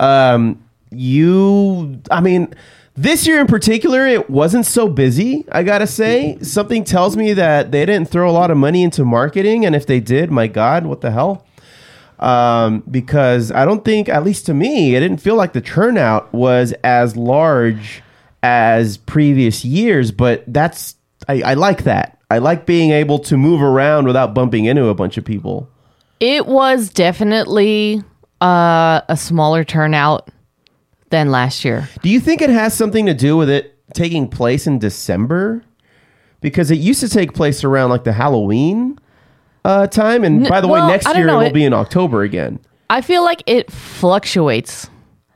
[0.00, 2.54] Um, you, I mean.
[3.00, 6.36] This year in particular, it wasn't so busy, I gotta say.
[6.42, 9.86] Something tells me that they didn't throw a lot of money into marketing, and if
[9.86, 11.46] they did, my God, what the hell?
[12.18, 16.32] Um, because I don't think, at least to me, it didn't feel like the turnout
[16.32, 18.02] was as large
[18.42, 20.96] as previous years, but that's,
[21.28, 22.17] I, I like that.
[22.30, 25.68] I like being able to move around without bumping into a bunch of people.
[26.20, 28.02] It was definitely
[28.42, 30.28] uh, a smaller turnout
[31.10, 31.88] than last year.
[32.02, 35.64] Do you think it has something to do with it taking place in December?
[36.40, 38.98] Because it used to take place around like the Halloween
[39.64, 41.36] uh, time, and by the way, well, next year know.
[41.36, 42.60] it will It- be in October again.
[42.90, 44.88] I feel like it fluctuates.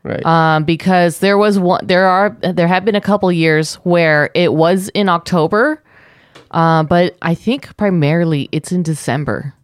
[0.04, 0.24] Right.
[0.26, 4.52] Um, because there was one, there are, there have been a couple years where it
[4.54, 5.81] was in October,
[6.52, 9.54] uh, but I think primarily it's in December.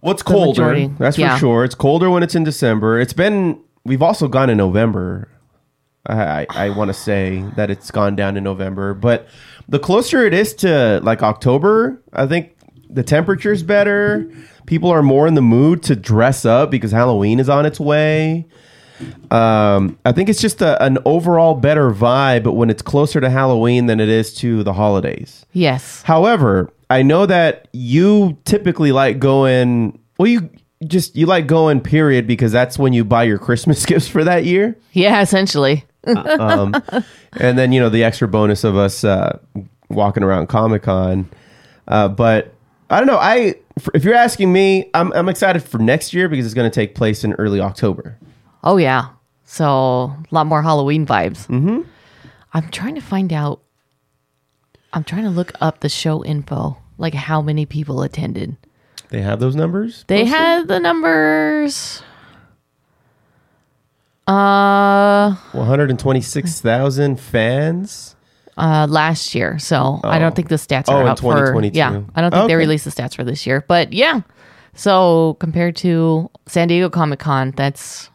[0.00, 0.60] What's The colder?
[0.62, 0.90] majority.
[0.98, 1.34] That's Yeah.
[1.34, 1.64] for sure.
[1.64, 3.00] It's colder when it's in December.
[3.00, 3.58] It's been.
[3.84, 5.28] We've also gone in November.
[6.06, 9.26] I I, I want to say that it's gone down in November, but
[9.68, 12.54] the closer it is to like October, I think
[12.88, 14.30] the temperature's better.
[14.66, 18.46] People are more in the mood to dress up because Halloween is on its way.
[19.30, 23.86] Um, I think it's just a, an overall better vibe when it's closer to Halloween
[23.86, 25.46] than it is to the holidays.
[25.52, 26.02] Yes.
[26.02, 29.98] However, I know that you typically like going.
[30.18, 30.50] Well, you
[30.86, 34.44] just you like going period because that's when you buy your Christmas gifts for that
[34.44, 34.76] year.
[34.92, 35.84] Yeah, essentially.
[36.06, 36.74] Um,
[37.32, 39.38] and then you know the extra bonus of us uh,
[39.88, 41.28] walking around Comic Con.
[41.86, 42.54] Uh, but
[42.90, 43.18] I don't know.
[43.18, 43.56] I
[43.94, 46.94] if you're asking me, I'm I'm excited for next year because it's going to take
[46.94, 48.16] place in early October.
[48.64, 49.08] Oh yeah.
[49.44, 51.46] So a lot more Halloween vibes.
[51.48, 51.82] Mm-hmm.
[52.52, 53.60] I'm trying to find out.
[54.92, 58.56] I'm trying to look up the show info, like how many people attended.
[59.10, 60.04] They have those numbers.
[60.08, 60.38] They posted?
[60.38, 62.02] had the numbers.
[64.26, 68.14] Uh, 126,000 fans.
[68.58, 69.56] uh, last year.
[69.60, 70.18] So I Oh.
[70.20, 71.78] don't think the stats Oh, are in out for 2022.
[71.78, 72.00] yeah.
[72.16, 74.22] I don't think they released the stats for this year, but yeah.
[74.74, 78.10] So compared to San Diego Comic Con, that's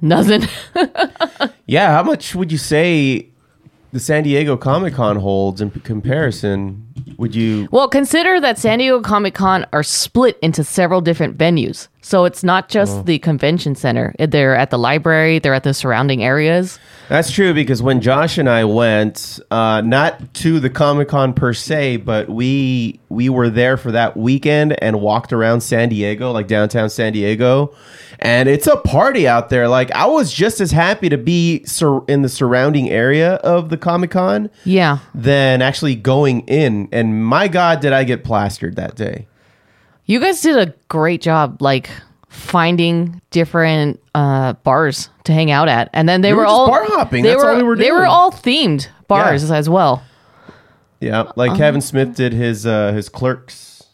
[0.00, 0.42] nothing.
[1.66, 3.28] Yeah, how much would you say
[3.92, 6.84] the San Diego Comic Con holds in comparison?
[7.16, 7.68] Would you?
[7.70, 11.86] Well, consider that San Diego Comic Con are split into several different venues.
[12.10, 13.02] So it's not just Oh.
[13.02, 14.12] the convention center.
[14.18, 16.80] They're at the library, they're at the surrounding areas.
[17.08, 21.52] That's true because when Josh and I went, uh, not to the Comic Con per
[21.52, 26.48] se, but we we were there for that weekend and walked around San Diego, like
[26.48, 27.72] downtown San Diego,
[28.18, 29.68] and it's a party out there.
[29.68, 33.76] Like I was just as happy to be sur- in the surrounding area of the
[33.76, 34.98] Comic Con Yeah.
[35.14, 36.88] than actually going in.
[36.90, 39.26] And my God, did I get plastered that day?
[40.10, 41.88] You guys did a great job like
[42.28, 45.88] finding different uh bars to hang out at.
[45.92, 47.22] And then they We were, were all bar hopping.
[47.22, 50.02] They That's were all we were they were all themed bars as well.
[50.98, 53.84] Yeah, like Um, Kevin Smith did his uh, his Clerks.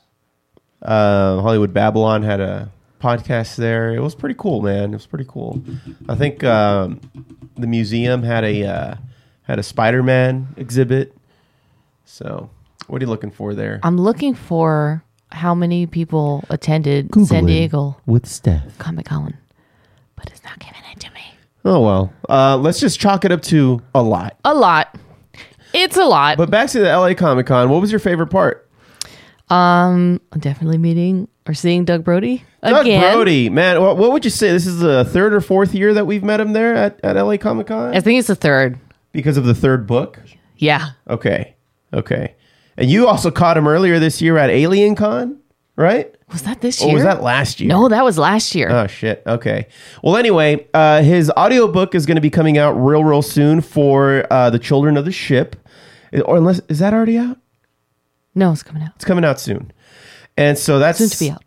[0.80, 3.94] Uh, Hollywood Babble-On had a podcast there.
[3.94, 4.92] It was pretty cool, man.
[4.92, 5.62] It was pretty cool.
[6.08, 7.00] I think um,
[7.56, 8.94] the museum had a uh,
[9.42, 11.14] had a Spider Man exhibit.
[12.06, 12.48] So,
[12.86, 13.80] what are you looking for there?
[13.82, 18.78] I'm looking for how many people attended Google San Diego with Steph.
[18.78, 19.36] Comic Con.
[20.16, 21.20] But it's not giving it to me.
[21.64, 24.36] Oh well, uh, let's just chalk it up to a lot.
[24.44, 24.96] A lot.
[25.72, 26.38] It's a lot.
[26.38, 27.68] But back to the LA Comic Con.
[27.68, 28.68] What was your favorite part?
[29.50, 33.02] Um, definitely meeting or seeing Doug Brode Doug again.
[33.16, 33.80] Brode, man.
[33.82, 34.50] What, what would you say?
[34.50, 37.36] This is the third or fourth year that we've met him there at, at LA
[37.36, 37.94] Comic Con.
[37.94, 38.78] I think it's the third.
[39.12, 40.18] because of the third book.
[40.56, 40.90] Yeah.
[41.08, 41.54] Okay.
[41.92, 42.34] Okay.
[42.76, 45.38] And you also caught him earlier this year at Alien Con,
[45.76, 46.14] right?
[46.32, 46.90] Was that this year?
[46.90, 47.68] Or was that last year?
[47.68, 48.68] No, that was last year.
[48.70, 49.22] Oh shit.
[49.26, 49.68] Okay.
[50.02, 54.26] Well, anyway, uh, his audiobook is going to be coming out real, real soon for
[54.30, 55.56] uh, the Children of the Ship.
[56.24, 57.38] Or unless is that already out?
[58.34, 58.90] No, it's coming out.
[58.96, 59.72] It's coming out soon.
[60.36, 61.42] And so that's Soon to be out.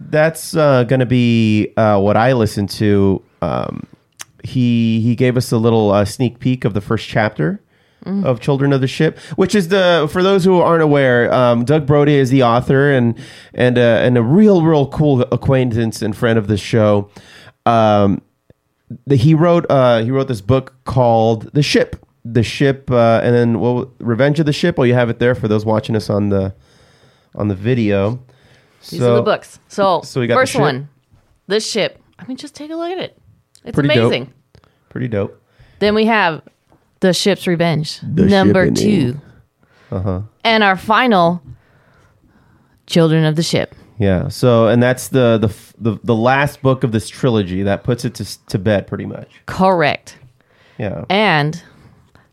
[0.00, 3.22] That's uh, going to be uh, what I listened to.
[3.40, 3.86] Um,
[4.42, 7.62] he he gave us a little uh, sneak peek of the first chapter
[8.04, 8.24] Mm.
[8.24, 11.86] of Children of the Ship, which is the for those who aren't aware, um, Doug
[11.86, 13.18] Brode is the author and
[13.54, 17.10] and uh, and a real real cool acquaintance and friend of the show.
[17.64, 18.20] Um,
[19.06, 23.34] the, he wrote uh, he wrote this book called The Ship, The Ship, uh, and
[23.34, 24.76] then well, Revenge of the Ship.
[24.76, 26.54] Well, you have it there for those watching us on the
[27.34, 28.22] on the video.
[28.90, 29.58] These are the books.
[29.68, 30.60] So, so we got the first ship.
[30.60, 30.88] one,
[31.46, 32.00] the ship.
[32.18, 33.18] I mean, just take a look at it.
[33.64, 34.08] It's Pretty dope.
[34.08, 34.32] amazing.
[34.90, 35.40] Pretty dope.
[35.78, 36.42] Then we have
[37.04, 39.20] the ship's revenge, The number Ship two,
[39.92, 40.20] Uh huh.
[40.42, 41.42] and our final,
[42.86, 43.74] children of the ship.
[43.98, 44.28] Yeah.
[44.28, 48.04] So, and that's the, the f- the the last book of this trilogy that puts
[48.06, 49.28] it to s- to bed, pretty much.
[49.46, 50.16] Correct.
[50.78, 51.04] Yeah.
[51.10, 51.62] And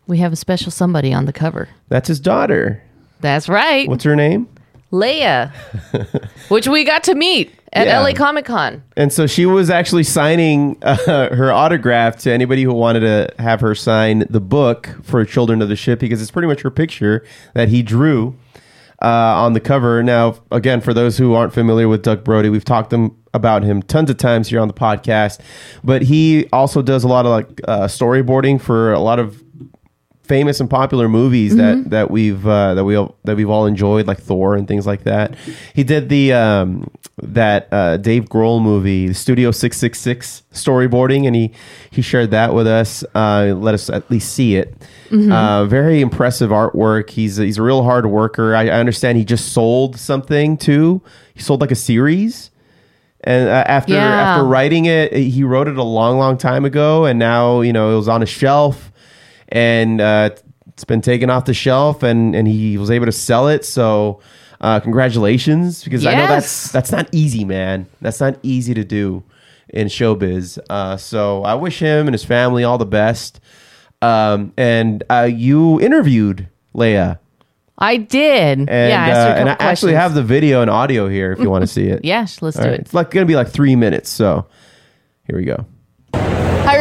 [0.07, 1.67] we have a special somebody on the cover.
[1.89, 2.81] That's his daughter.
[3.19, 4.47] That's right, What's her name?
[4.91, 5.51] Leia,
[6.49, 8.01] which we got to meet at Yeah.
[8.01, 8.83] LA Comic Con.
[8.97, 10.95] And so she was actually signing uh,
[11.35, 15.69] her autograph to anybody who wanted to have her sign the book for Children of
[15.69, 18.35] the Ship because it's pretty much her picture that he drew
[19.01, 20.03] uh, on the cover.
[20.03, 23.81] Now, again, for those who aren't familiar with Doug Brode, we've talked them about him
[23.81, 25.39] tons of times here on the podcast,
[25.85, 29.41] but he also does a lot of like uh, storyboarding for a lot of
[30.23, 31.57] famous and popular movies Mhm.
[31.57, 34.85] that that we've uh, that we all, that we've all enjoyed, like Thor and things
[34.87, 35.35] like that.
[35.73, 36.89] He did the um,
[37.21, 41.51] that uh, Dave Grohl movie, Studio Six Six Six storyboarding, and he
[41.91, 43.03] he shared that with us.
[43.13, 44.73] Uh, let us at least see it.
[45.09, 45.31] Mhm.
[45.31, 47.09] Uh, very impressive artwork.
[47.09, 48.55] He's he's a real hard worker.
[48.55, 51.01] I, I understand he just sold something too.
[51.33, 52.49] He sold like a series.
[53.23, 54.03] And uh, after Yeah.
[54.31, 57.91] after writing it, he wrote it a long, long time ago, and now you know
[57.93, 58.90] it was on a shelf,
[59.51, 60.29] and uh,
[60.69, 63.65] it's been taken off the shelf, and and he was able to sell it.
[63.65, 64.21] So,
[64.61, 67.87] uh, congratulations, because I know that's that's not easy, man.
[68.01, 69.23] That's not easy to do
[69.69, 70.59] in showbiz.
[70.69, 73.39] Uh, so I wish him and his family all the best.
[74.01, 77.19] Um, and uh, you interviewed Leia,
[77.77, 78.59] I did.
[78.59, 81.49] and yeah, I uh, and I actually have the video and audio here if you
[81.49, 82.03] want to see it.
[82.05, 82.79] Yes, let's All do right.
[82.79, 82.81] it.
[82.81, 84.09] It's like gonna be like three minutes.
[84.09, 84.47] So
[85.27, 85.65] here we go.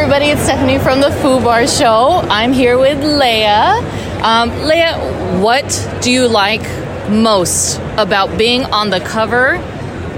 [0.01, 0.31] Everybody.
[0.31, 2.23] It's Stephanie from the Foo Bar Show.
[2.31, 3.83] I'm here with Leia.
[4.23, 6.63] Um, Leia, what do you like
[7.11, 9.57] most about being on the cover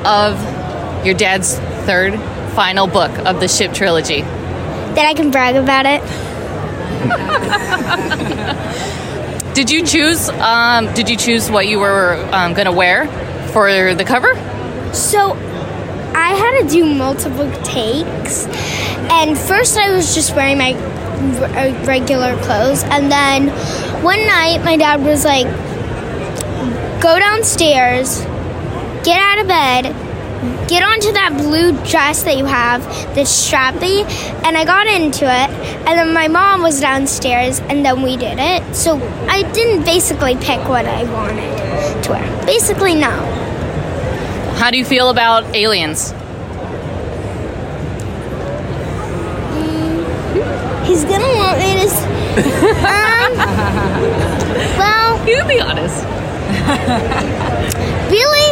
[0.06, 2.14] of your dad's third
[2.54, 4.20] final book of the Ship trilogy?
[4.20, 6.00] That I can brag about it.
[9.56, 10.28] Did you choose?
[10.28, 13.08] Um, did you choose what you were um, going to wear
[13.48, 14.32] for the cover?
[14.94, 15.34] So
[16.32, 18.46] had to do multiple takes,
[19.10, 23.48] and first I was just wearing my uh, regular clothes, and then
[24.02, 25.46] one night my dad was like,
[27.00, 28.20] "Go downstairs,
[29.04, 29.94] get out of bed."
[30.66, 32.82] Get onto that blue dress that you have,
[33.14, 34.02] that's strappy,
[34.44, 35.50] and I got into it.
[35.86, 38.74] And then my mom was downstairs, and then we did it.
[38.74, 38.96] So
[39.28, 42.44] I didn't basically pick what I wanted to wear.
[42.44, 43.10] Basically, no.
[44.56, 46.12] How do you feel about aliens?
[50.92, 51.88] He's gonna want me to.
[51.88, 52.05] s-
[52.85, 53.33] um.
[54.78, 55.16] Well.
[55.26, 56.05] You be honest.
[58.11, 58.48] really?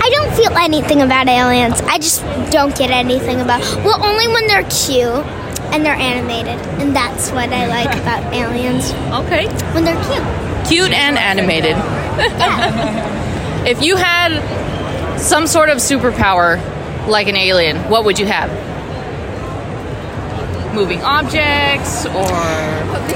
[0.00, 1.78] I don't feel anything about aliens.
[1.82, 3.60] I just don't get anything about.
[3.84, 5.26] Well, only when they're cute
[5.74, 8.92] and they're animated, and that's what I like about aliens.
[9.26, 9.48] Okay.
[9.74, 10.24] When they're cute.
[10.68, 11.76] Cute and animated.
[13.68, 14.40] if you had
[15.18, 16.58] some sort of superpower
[17.06, 18.50] like an alien, what would you have?
[20.74, 22.32] Moving objects or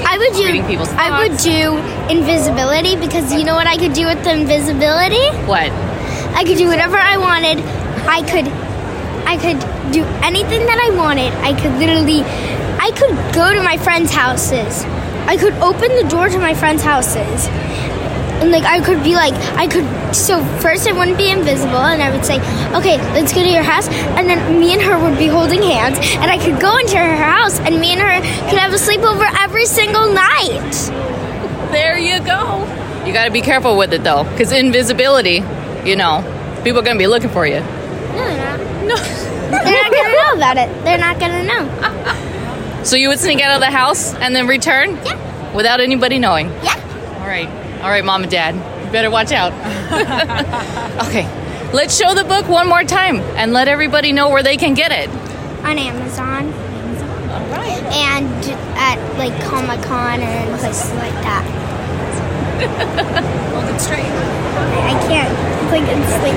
[0.05, 0.67] I would do.
[0.67, 5.25] people's I would do invisibility because you know what I could do with the invisibility?
[5.47, 5.71] What?
[6.37, 7.57] I could do whatever I wanted.
[8.05, 8.47] I could.
[9.25, 9.59] I could
[9.91, 11.33] do anything that I wanted.
[11.41, 12.21] I could literally.
[12.79, 14.83] I could go to my friends' houses.
[15.25, 17.47] I could open the door to my friends' houses.
[18.41, 22.01] And like I could be like I could so first I wouldn't be invisible and
[22.01, 22.37] I would say,
[22.77, 25.97] Okay, let's go to your house and then me and her would be holding hands
[25.99, 29.27] and I could go into her house and me and her could have a sleepover
[29.39, 30.71] every single night.
[31.71, 32.65] There you go.
[33.05, 35.41] You got to be careful with it though, because invisibility,
[35.85, 36.21] you know,
[36.63, 37.59] people are to be looking for you.
[37.59, 38.59] No, they're not.
[38.87, 38.95] No.
[39.63, 40.83] they're not gonna know about it.
[40.83, 42.83] They're not gonna know.
[42.83, 44.95] So you would sneak out of the house and then return?
[45.05, 45.53] Yeah.
[45.53, 46.47] Without anybody knowing?
[46.63, 46.75] Yeah.
[47.19, 47.49] All right.
[47.81, 48.55] All right, mom and dad.
[48.85, 49.53] You better watch out.
[51.07, 51.27] okay.
[51.73, 54.91] Let's show the book one more time and let everybody know where they can get
[54.91, 55.09] it.
[55.63, 56.51] On Amazon.
[57.29, 57.83] All right.
[57.93, 58.25] And
[58.77, 61.45] at like Comic Con and places like that.
[63.53, 63.99] Hold it straight.
[63.99, 65.31] I I can't.
[65.69, 66.35] Like it's like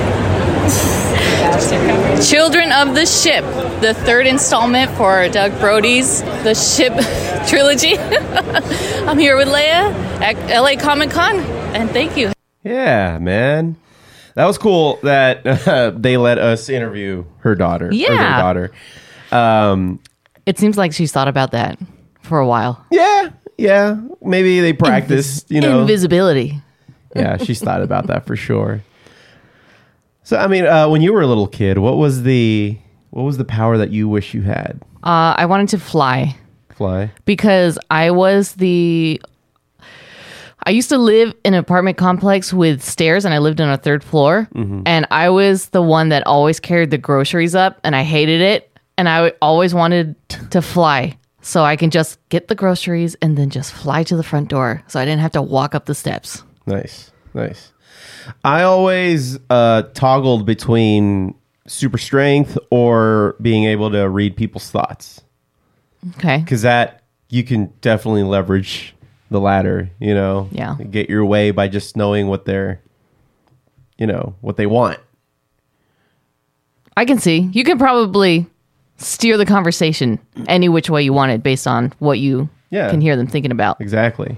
[2.29, 3.43] Children of the Ship,
[3.81, 6.93] the third installment for Doug Brode's The Ship
[7.47, 7.97] trilogy.
[7.97, 11.39] I'm here with Leia at LA Comic Con,
[11.75, 12.31] and thank you.
[12.63, 13.75] Yeah, man.
[14.35, 17.87] That was cool that uh, they let us interview her daughter.
[17.87, 18.39] or their Yeah.
[18.41, 18.71] daughter.
[19.31, 19.99] Um,
[20.45, 21.79] It seems like she's thought about that
[22.21, 22.85] for a while.
[22.91, 23.99] yeah, yeah.
[24.21, 25.81] Maybe they practiced, you know.
[25.81, 26.61] Invisibility.
[27.15, 28.81] yeah, she's thought about that for sure.
[30.23, 32.77] So I mean, uh, when you were a little kid, what was the
[33.09, 34.79] what was the power that you wish you had?
[35.03, 36.35] Uh, I wanted to fly
[36.75, 37.11] Fly.
[37.25, 39.19] because I was the.
[40.63, 43.77] I used to live in an apartment complex with stairs, and I lived on a
[43.77, 44.47] third floor.
[44.55, 44.83] Mhm.
[44.85, 48.67] And I was the one that always carried the groceries up, and I hated it.
[48.97, 50.15] And I always wanted
[50.51, 54.21] to fly so I can just get the groceries and then just fly to the
[54.23, 56.43] front door, so I didn't have to walk up the steps.
[56.67, 57.71] Nice, nice.
[58.43, 61.33] I always uh, toggled between
[61.65, 65.21] super strength or being able to read people's thoughts.
[66.17, 66.37] Okay.
[66.39, 68.93] Because that you can definitely leverage
[69.31, 69.89] the latter.
[69.99, 70.47] You know.
[70.51, 70.75] Yeah.
[70.75, 72.79] Get your way by just knowing what they're,
[73.97, 74.99] you know, what they want.
[76.95, 77.49] I can see.
[77.53, 78.45] You can probably
[78.97, 82.89] steer the conversation any which way you want it based on what you Yeah.
[82.91, 83.81] can hear them thinking about.
[83.81, 84.37] Exactly.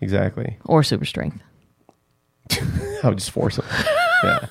[0.00, 0.58] Exactly.
[0.66, 1.40] Or super strength.
[3.02, 3.66] I would just force them.
[4.22, 4.46] yeah.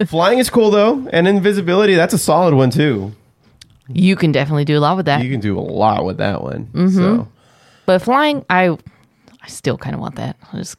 [0.06, 1.94] Flying is cool though, and invisibility.
[1.94, 3.12] That's a solid one too.
[3.88, 5.22] You can definitely do a lot with that.
[5.24, 6.66] You can do a lot with that one.
[6.72, 6.94] Mhm.
[6.94, 7.28] So.
[7.86, 8.68] But flying, I
[9.42, 10.36] I still kind of want that.
[10.52, 10.76] I just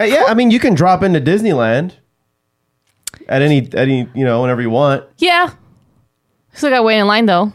[0.00, 1.92] Uh, yeah, I mean, you can drop into Disneyland
[3.28, 5.04] at any, at any, you know, whenever you want.
[5.18, 5.50] yeah.
[6.54, 7.52] Still got to wait in line though.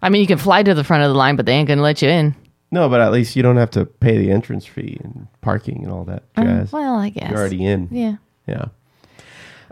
[0.00, 1.82] I mean, you can fly to the front of the line, but they ain't gonna
[1.82, 2.34] let you in.
[2.70, 5.92] No, but at least you don't have to pay the entrance fee and parking and
[5.92, 6.72] all that Uh, jazz.
[6.72, 7.88] well, I guess you're already in.
[7.92, 8.16] Yeah.
[8.46, 8.64] Yeah.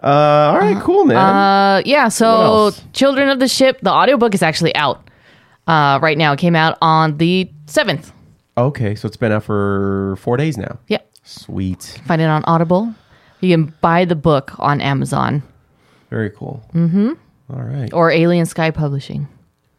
[0.03, 1.17] Uh, all right, cool, man.
[1.17, 2.05] Uh, yeah.
[2.05, 2.83] What So, else?
[2.93, 5.09] Children of the Ship, the audiobook is actually out
[5.67, 6.33] uh, right now.
[6.33, 8.13] It came out on the seventh.
[8.57, 10.79] okay, so it's been out for four days now.
[10.89, 11.11] Yep.
[11.25, 12.01] Sweet.
[12.07, 12.95] Find it on Audible.
[13.41, 15.43] You can buy the book on Amazon.
[16.11, 16.63] Very cool.
[16.75, 17.13] Mm-hmm.
[17.53, 17.93] All right.
[17.93, 19.29] Or Alien Sky Publishing.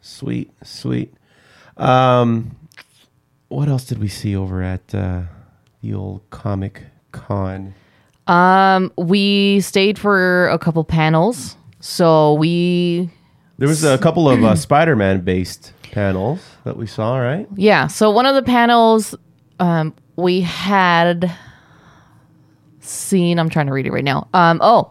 [0.00, 1.12] Sweet, sweet.
[1.76, 2.56] Um,
[3.48, 5.22] what else did we see over at uh,
[5.82, 6.82] the old Comic
[7.12, 7.74] Con?
[8.26, 11.56] Um, we stayed for a couple panels.
[11.80, 13.10] So we
[13.58, 17.46] There was a couple of uh, Spider-Man based panels that we saw, right?
[17.54, 17.86] Yeah.
[17.86, 19.14] So one of the panels
[19.60, 21.32] um, we had
[22.80, 23.38] seen.
[23.38, 24.28] I'm trying to read it right now.
[24.34, 24.90] Um, oh,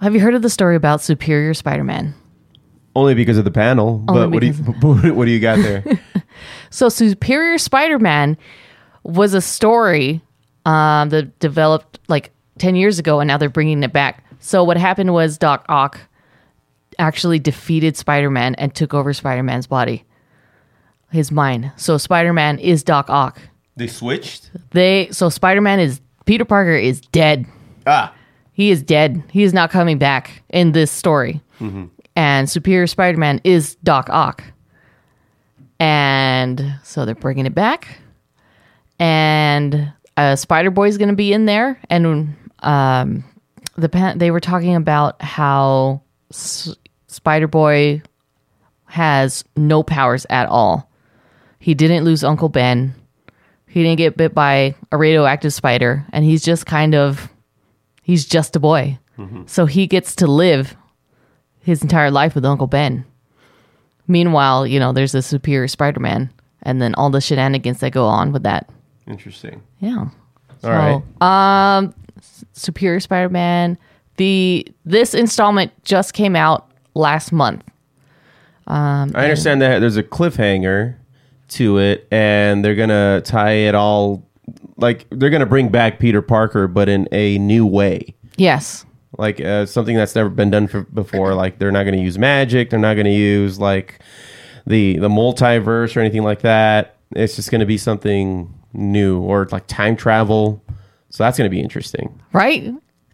[0.00, 2.14] have you heard of the story about Superior Spider-Man?
[2.96, 3.98] Only because of the panel.
[3.98, 4.52] But what do you
[5.14, 5.84] what do you got there?
[6.70, 8.36] So Superior Spider-Man
[9.04, 10.20] was a story
[10.64, 14.24] um, that developed like 10 years ago, and now they're bringing it back.
[14.40, 16.00] So what happened was Doc Ock
[16.98, 20.04] actually defeated Spider-Man and took over Spider-Man's body,
[21.10, 21.72] his mind.
[21.76, 23.40] So Spider-Man is Doc Ock.
[23.76, 24.50] they switched.
[24.70, 27.46] They so Spider-Man is Peter Parker is dead.
[27.86, 28.12] Ah.
[28.52, 29.22] He is dead.
[29.30, 31.40] He is not coming back in this story.
[31.60, 31.90] Mhm.
[32.16, 34.44] And Superior Spider-Man is Doc Ock.
[35.80, 37.98] And so they're bringing it back.
[38.98, 41.80] And uh, Spider Boy is going to be in there.
[41.90, 43.24] And um,
[43.76, 46.74] the pa- they were talking about how S-
[47.14, 48.02] Spider Boy
[48.86, 50.90] has no powers at all.
[51.58, 52.94] He didn't lose Uncle Ben.
[53.66, 57.28] He didn't get bit by a radioactive spider, and he's just kind of
[58.02, 58.98] he's just a boy.
[59.18, 59.48] Mhm.
[59.48, 60.76] So he gets to live
[61.60, 63.04] his entire life with Uncle Ben.
[64.06, 66.30] Meanwhile, you know, there's a superior Spider-Man
[66.62, 68.68] and then all the shenanigans that go on with that.
[69.06, 69.62] Interesting.
[69.80, 70.08] Yeah.
[70.62, 71.02] All right.
[71.22, 71.94] Um
[72.52, 73.78] Superior Spider-Man,
[74.18, 77.62] the this installment just came out last month.
[78.66, 80.96] Um I understand that there's a cliffhanger
[81.48, 84.26] to it, and they're gonna tie it all
[84.76, 88.14] like they're gonna bring back Peter Parker, but in a new way.
[88.36, 88.84] Yes.
[89.16, 91.34] Like uh, something that's never been done for, before.
[91.34, 92.70] Like they're not gonna use magic.
[92.70, 94.00] They're not gonna use like
[94.66, 96.96] the the multiverse or anything like that.
[97.14, 100.62] It's just gonna be something new or like time travel.
[101.10, 102.20] So that's gonna be interesting.
[102.32, 102.72] Right?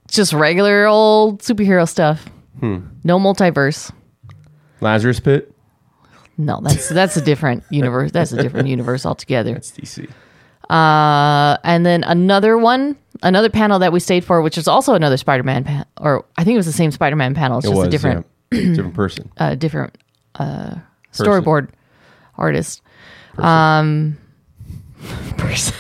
[0.09, 2.29] Just regular old superhero stuff.
[2.61, 2.79] Hmm.
[3.05, 3.93] No multiverse.
[4.81, 5.55] Lazarus Pit.
[6.39, 8.13] No, that's that's a different universe.
[8.13, 9.53] That's a different universe altogether.
[9.55, 10.09] That's DC.
[10.71, 15.17] Uh, and then another one, another panel that we stayed for, which is also another
[15.17, 17.59] Spider-Man, or I think it was the same Spider-Man panel.
[17.59, 18.61] It's It just was, a different, yeah.
[18.75, 19.33] Different person.
[19.39, 19.99] uh, different
[20.37, 20.77] uh,
[21.13, 21.27] Person.
[21.27, 21.69] storyboard
[22.39, 22.83] artist.
[23.37, 24.17] Um,
[25.37, 25.75] person.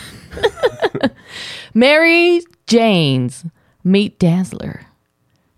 [1.74, 3.44] Mary Jane's
[3.84, 4.82] Meet Dazzler.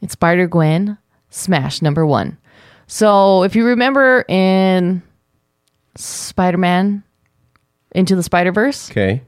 [0.02, 0.98] It's Spider Gwen
[1.34, 2.36] Smash number one.
[2.86, 5.02] So if you remember in
[5.96, 7.02] Spider Man
[7.94, 9.22] Into the Spider Verse, Okay.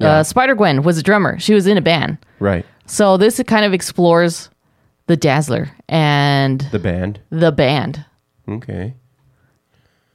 [0.00, 1.38] uh, Spider Gwen was a drummer.
[1.38, 2.18] She was in a band.
[2.38, 2.64] Right.
[2.86, 4.48] So this kind of explores
[5.06, 7.20] the Dazzler and The band.
[7.30, 8.04] the band.
[8.48, 8.94] Okay.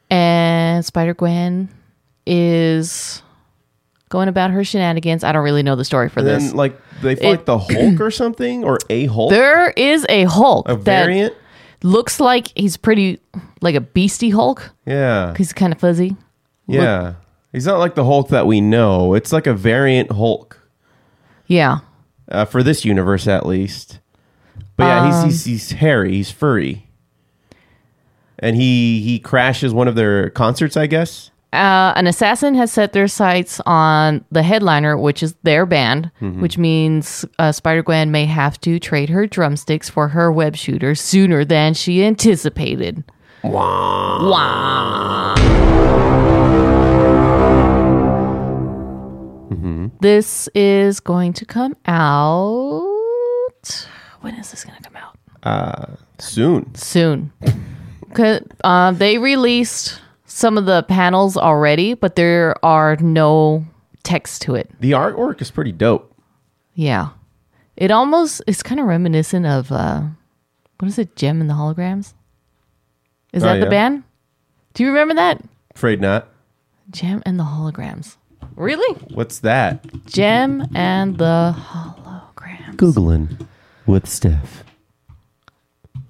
[0.10, 1.70] And Spider Gwen
[2.26, 3.22] is
[4.10, 5.24] going about her shenanigans.
[5.24, 6.44] I don't really know the story for And this.
[6.48, 9.32] then, like, they fight It- the Hulk or something, or a Hulk.
[9.32, 11.34] There is a Hulk A that variant?
[11.84, 13.20] looks like he's pretty
[13.62, 14.72] like a beastie Hulk.
[14.86, 15.34] Yeah.
[15.38, 16.16] He's kind of fuzzy.
[16.68, 17.16] Yeah.
[17.52, 19.14] He's not like the Hulk that we know.
[19.14, 20.60] It's like a variant Hulk.
[21.48, 21.80] Yeah.
[22.30, 24.00] Uh, for this universe, at least.
[24.78, 26.12] But yeah, Um, he's, he's he's hairy.
[26.14, 26.88] He's furry.
[28.40, 31.32] And he he crashes one of their concerts, I guess.
[31.56, 36.42] Uh, an assassin has set their sights on the headliner, which is their band, Mhm.
[36.42, 40.96] which means uh, Spider Gwen may have to trade her drumsticks for her web shooter
[40.96, 43.04] sooner than she anticipated.
[43.44, 44.30] Wow.
[44.30, 45.36] Wow.
[49.52, 49.88] Mm-hmm.
[50.02, 52.82] This is going to come out.
[54.22, 55.18] When is this going to come out?
[55.44, 56.74] Uh, soon.
[56.76, 57.32] Soon.
[58.14, 60.02] 'Cause, uh, they released
[60.36, 63.64] some of the panels already, but there are no
[64.04, 64.70] text to it.
[64.82, 66.14] The artwork is pretty dope.
[66.74, 67.12] Yeah.
[67.78, 70.02] It almost it's kind of reminiscent of uh
[70.78, 72.14] what is it, Jem and the Holograms?
[73.32, 73.70] Is Oh, that the yeah.
[73.70, 74.04] band?
[74.74, 75.42] Do you remember that?
[75.74, 76.28] Afraid not.
[76.92, 78.18] Jem and the Holograms.
[78.58, 78.94] Really?
[79.14, 79.86] What's that?
[80.06, 82.76] Jem and the Holograms.
[82.76, 83.48] Googling
[83.86, 84.66] with Steph.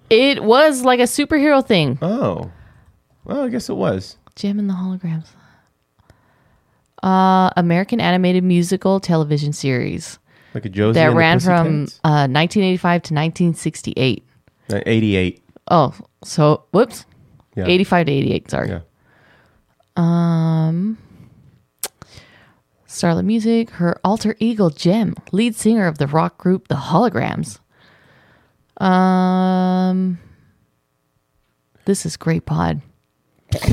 [0.10, 2.00] It was like a superhero thing.
[2.02, 2.52] Oh.
[3.26, 4.18] Well, I guess it was.
[4.36, 5.28] Jem and the Holograms.
[7.04, 10.18] Uh American animated musical television series
[10.54, 12.00] Like a Josie that and the ran from Pussycats?
[12.04, 14.24] uh 1985 to 1968.
[14.72, 15.44] Uh, 88.
[15.70, 17.06] Oh, so whoops.
[17.56, 17.66] Yeah.
[17.68, 18.70] 85 to 88, sorry.
[18.70, 18.80] Yeah.
[19.98, 20.98] Um
[22.88, 27.60] Starlight Music, her alter ego Jem, lead singer of the rock group The Holograms.
[28.82, 30.18] Um
[31.86, 32.82] This is great pod.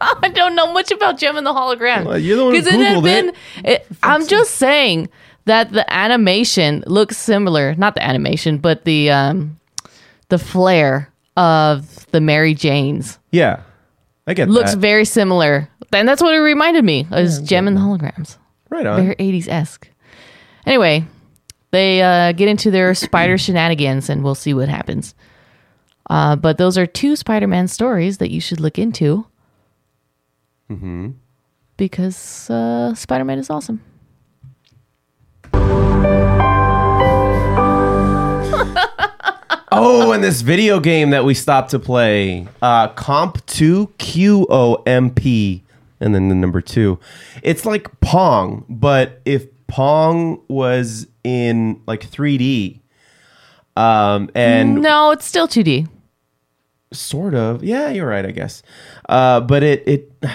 [0.00, 2.04] I don't know much about Jem and the Holograms.
[2.06, 3.34] Well, you're the one who 'Cause it had been- it.
[3.64, 5.08] it- I'm just saying
[5.46, 7.74] that the animation looks similar.
[7.76, 9.56] Not the animation, but the um,
[10.28, 13.60] the flair of the Mary Janes Yeah.
[14.26, 14.78] I get looks that.
[14.80, 17.06] very similar, and that's what it reminded me.
[17.12, 18.38] Is Jem and the Holograms.
[18.70, 19.00] Right on.
[19.00, 19.88] Very 80s esque.
[20.66, 21.04] Anyway,
[21.70, 25.14] they uh, get into their spider shenanigans, and we'll see what happens.
[26.08, 29.26] Uh, but those are two Spider-Man stories that you should look into
[30.70, 31.10] Mm-hmm.
[31.76, 33.80] because uh, Spider-Man is awesome.
[39.78, 44.76] Oh, and this video game that we stopped to play, uh, Qomp Two Q O
[44.86, 45.64] M P,
[46.00, 46.98] and then the number two.
[47.42, 52.80] It's like Pong, but if Pong was in like 3D,
[53.76, 55.88] um, and no, it's still 2D.
[56.92, 58.62] Sort of, yeah, you're right, I guess.
[59.08, 60.12] Uh, but it it.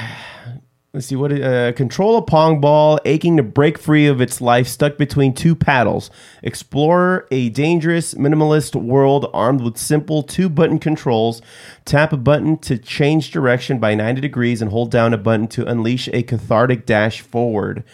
[0.93, 4.67] Let's see what uh, control a pong ball aching to break free of its life
[4.67, 6.11] stuck between two paddles.
[6.43, 11.41] Explore a dangerous minimalist world armed with simple two button controls.
[11.85, 15.65] Tap a button to change direction by 90 degrees and hold down a button to
[15.65, 17.85] unleash a cathartic dash forward.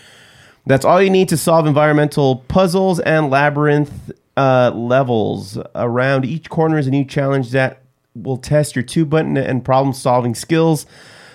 [0.66, 5.60] That's all you need to solve environmental puzzles and labyrinth uh, levels.
[5.76, 7.84] Around each corner is a new challenge that
[8.24, 10.86] will test your two button and problem solving skills.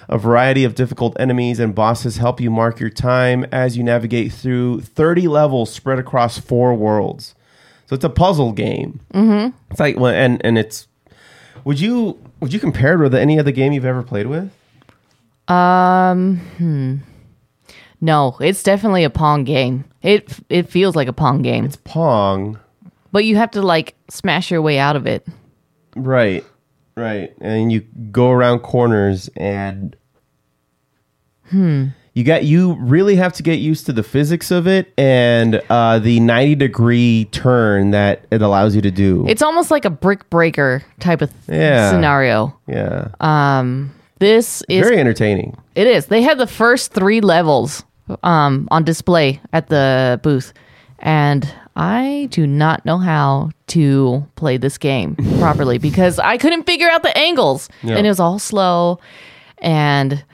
[0.09, 4.33] A variety of difficult enemies and bosses help you mark your time as you navigate
[4.33, 7.35] through 30 levels spread across four worlds.
[7.87, 9.01] So it's a puzzle game.
[9.15, 9.57] Mm-hmm.
[9.71, 10.89] It's like well, and and it's
[11.65, 14.51] would you would you compare it with any other game you've ever played with?
[15.49, 16.97] Um, hmm.
[18.01, 19.85] No, it's definitely a Pong game.
[20.03, 21.65] It it feels like a Pong game.
[21.65, 22.59] It's Pong,
[23.13, 25.27] but you have to like smash your way out of it.
[25.95, 26.45] Right.
[26.97, 27.33] Right.
[27.41, 27.81] And you
[28.11, 29.97] go around corners and
[31.51, 31.89] Hmm.
[32.15, 35.99] you got you really have to get used to the physics of it and uh,
[35.99, 39.27] the 90 degree turn that it allows you to do.
[39.29, 41.91] It's almost like a brick breaker type of th- Yeah.
[41.91, 42.59] scenario.
[42.67, 43.09] yeah.
[43.21, 45.57] Um, this is Very entertaining.
[45.75, 46.07] It is.
[46.07, 47.85] They had the first three levels
[48.23, 50.53] um, on display at the booth,
[51.01, 56.89] and I do not know how to play this game properly because I couldn't figure
[56.91, 57.97] out the angles, Yeah.
[57.97, 58.99] and it was all slow.
[59.59, 60.25] And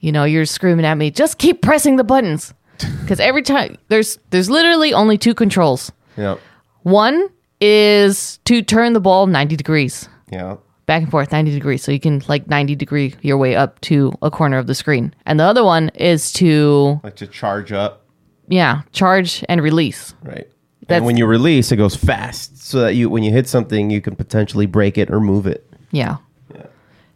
[0.00, 2.52] you know, you're screaming at me, just keep pressing the buttons,
[3.02, 5.92] because every time there's there's literally only two controls.
[6.16, 6.36] Yeah.
[6.82, 7.28] One
[7.60, 10.56] is to turn the ball 90 degrees Yeah.
[10.86, 14.12] back and forth 90 degrees so you can like 90 degree your way up to
[14.20, 18.04] a corner of the screen and the other one is to Like to charge up.
[18.48, 20.48] yeah charge and release Right.
[20.92, 23.90] That's- and when you release, it goes fast so that you when you hit something,
[23.90, 25.66] you can potentially break it or move it.
[25.90, 26.16] yeah
[26.54, 26.66] yeah.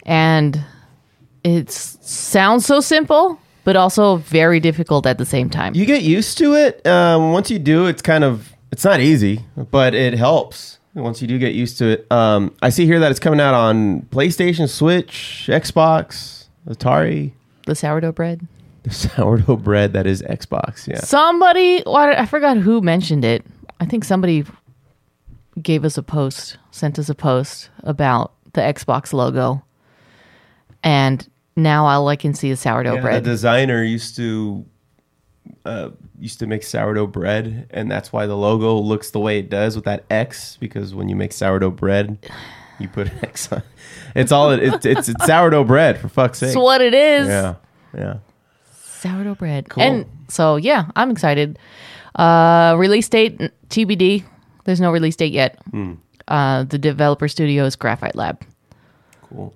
[0.05, 0.61] and
[1.45, 5.75] it sounds so simple but also very difficult at the same time.
[5.75, 6.87] You get used to it.
[6.87, 9.41] Um, once you do, it's kind of it's not easy,
[9.73, 12.07] but it helps once you do get used to it.
[12.13, 17.33] Um, I see here that it's coming out on PlayStation, Switch, Xbox, Atari.
[17.67, 18.47] The sourdough bread.
[18.87, 20.87] The sourdough bread that is Xbox.
[20.87, 21.01] Yeah.
[21.01, 23.45] Somebody, what I forgot who mentioned it.
[23.81, 24.45] I think somebody
[25.61, 29.63] gave us a post, sent us a post about the Xbox logo,
[30.83, 33.25] and now all I can see is sourdough Yeah, bread.
[33.25, 34.65] The designer used to
[35.65, 39.51] uh, used to make sourdough bread, and that's why the logo looks the way it
[39.51, 40.57] does with that X.
[40.59, 42.19] Because when you make sourdough bread,
[42.79, 43.63] you put an X on.
[44.15, 46.49] It's all it, it's, it's it's sourdough bread for fuck's sake.
[46.49, 47.29] It's what it is.
[47.29, 47.55] Yeah,
[47.97, 48.17] yeah.
[48.75, 49.69] sourdough bread.
[49.69, 49.83] Cool.
[49.83, 51.59] And so yeah, I'm excited.
[52.17, 53.39] Uh, release date
[53.69, 54.25] TBD.
[54.65, 55.59] There's no release date yet.
[55.71, 55.95] Hmm.
[56.27, 58.43] Uh, the developer studio is Graphite Lab.
[59.23, 59.55] Cool.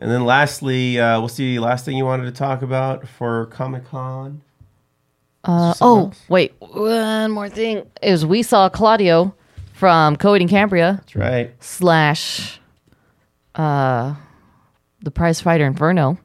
[0.00, 3.84] And then lastly, uh, what's the last thing you wanted to talk about for Comic
[3.86, 4.40] Con?
[5.44, 9.34] Uh, oh, wait, one more thing is we saw Claudio
[9.74, 10.94] from Coheed and Cambria.
[11.00, 11.54] That's right.
[11.62, 12.60] Slash,
[13.54, 14.14] uh,
[15.02, 16.18] the Prize Fighter Inferno.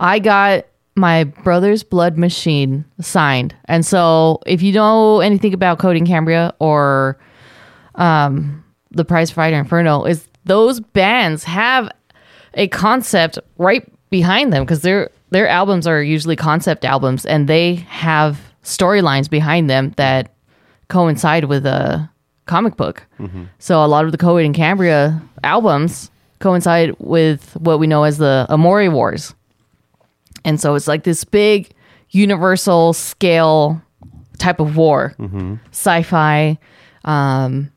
[0.00, 0.64] I got
[0.98, 6.54] my brother's blood machine signed, and so if you know anything about Coheed and Cambria
[6.58, 7.18] or
[7.94, 11.90] um, the Prize Fighter Inferno, is those bands have
[12.54, 17.76] a concept right behind them because their their albums are usually concept albums and they
[17.88, 20.34] have storylines behind them that
[20.88, 22.08] coincide with a
[22.46, 23.06] comic book.
[23.58, 28.16] So a lot of the Coheed and Cambria albums coincide with what we know as
[28.18, 29.34] the Amory Wars.
[30.44, 31.70] And so it's like this big
[32.10, 33.80] universal scale
[34.38, 35.14] type of war.
[35.70, 36.58] Sci-fi.
[37.04, 37.70] Um,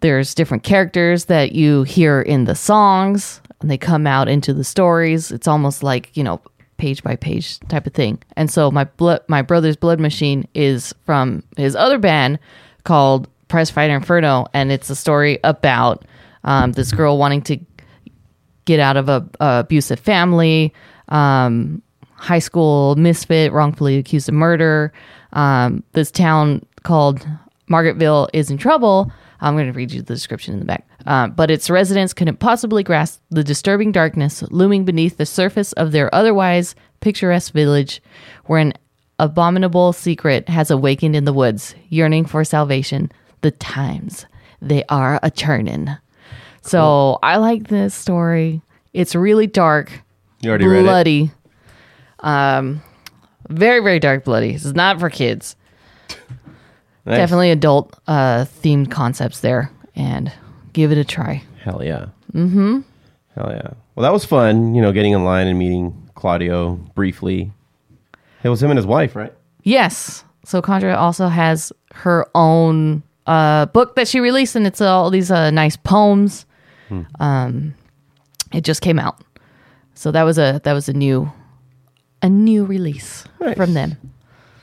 [0.00, 4.64] there's different characters that you hear in the songs and they come out into the
[4.64, 5.30] stories.
[5.30, 6.40] It's almost like, you know,
[6.76, 8.18] page by page type of thing.
[8.36, 8.88] And so my
[9.28, 12.38] my brother's blood machine is from his other band
[12.84, 16.04] called Prize Fighter Inferno and it's a story about
[16.44, 17.58] um, this girl wanting to
[18.64, 20.72] get out of a, a abusive family,
[21.08, 21.82] um,
[22.14, 24.92] high school misfit, wrongfully accused of murder.
[25.32, 27.26] Um, this town called
[27.70, 29.10] Margaretville is in trouble.
[29.40, 30.86] I'm going to read you the description in the back.
[31.06, 35.90] Um, but its residents couldn't possibly grasp the disturbing darkness looming beneath the surface of
[35.90, 38.00] their otherwise picturesque village,
[38.46, 38.72] where an
[39.18, 43.10] abominable secret has awakened in the woods, yearning for salvation.
[43.40, 44.26] The times
[44.60, 45.88] they are a churning.
[46.62, 48.62] So I like this story.
[48.92, 49.90] It's really dark.
[50.42, 50.82] You already read it?
[50.82, 51.30] bloody.
[52.20, 52.82] Um,
[53.48, 54.54] very very dark, bloody.
[54.54, 55.56] It's not for kids.
[57.04, 57.16] Nice.
[57.18, 60.32] Definitely adult uh, themed concepts there, and
[60.72, 61.42] give it a try.
[61.60, 62.06] Hell yeah.
[62.32, 62.82] Mm-hmm.
[63.34, 63.70] Hell yeah.
[63.96, 64.76] Well, that was fun.
[64.76, 67.50] You know, getting in line and meeting Claudio briefly.
[68.44, 69.32] It was him and his wife, right?
[69.64, 70.22] Yes.
[70.44, 75.32] So Chondra also has her own uh, book that she released, and it's all these
[75.32, 76.46] uh, nice poems.
[76.88, 77.02] Hmm.
[77.18, 77.74] Um,
[78.52, 79.20] it just came out,
[79.94, 81.30] so that was a that was a new
[82.22, 83.24] a new release
[83.56, 83.96] from them.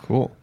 [0.03, 0.35] Cool.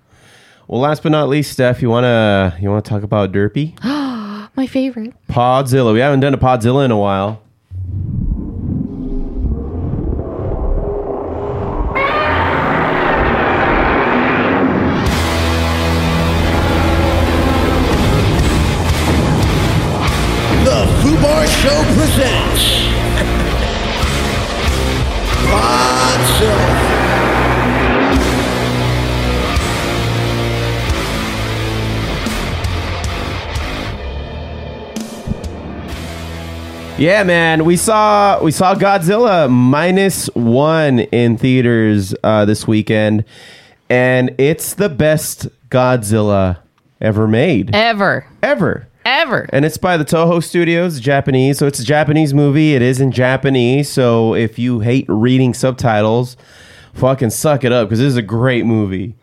[0.69, 3.75] Well, last but not least, Steph, you wanna you wanna talk about Derpy?
[4.57, 5.15] My favorite.
[5.29, 5.93] Podzilla.
[5.93, 7.43] We haven't done a Podzilla in a while.
[20.67, 22.36] The Foo Bar Show presents
[36.99, 37.67] Yeah, man.
[37.67, 43.27] We saw we saw Godzilla minus one in theaters uh, this weekend,
[43.91, 46.59] and it's the best Godzilla
[46.99, 47.75] ever made.
[47.75, 48.27] Ever.
[48.43, 48.89] Ever.
[49.07, 49.49] Ever.
[49.51, 51.59] And it's by the Toho Studios, Japanese.
[51.59, 52.75] So it's a Japanese movie.
[52.75, 53.89] It is in Japanese.
[53.89, 56.37] So if you hate reading subtitles,
[56.95, 59.15] fucking suck it up because this is a great movie.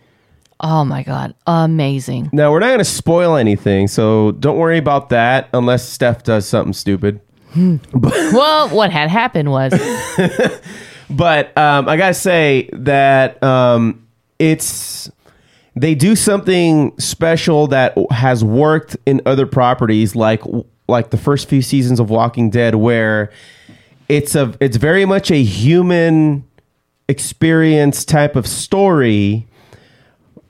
[0.61, 2.29] Oh my god, amazing.
[2.31, 3.89] Now, we're not going to spoil anything.
[3.89, 7.19] So don't worry about that unless Steph does something stupid.
[7.93, 9.73] well, what had happened was
[11.09, 14.07] but um, I gotta say that um,
[14.39, 15.11] it's
[15.75, 20.41] they do something special that has worked in other properties, like
[20.87, 23.31] like the first few seasons of Walking Dead, where
[24.09, 26.43] it's a it's very much a human
[27.07, 29.47] experience type of story,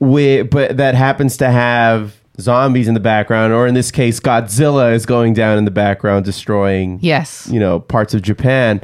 [0.00, 4.92] with but that happens to have zombies in the background, or in this case, Godzilla
[4.92, 7.48] is going down in the background, destroying Yes.
[7.50, 8.80] you know parts of Japan.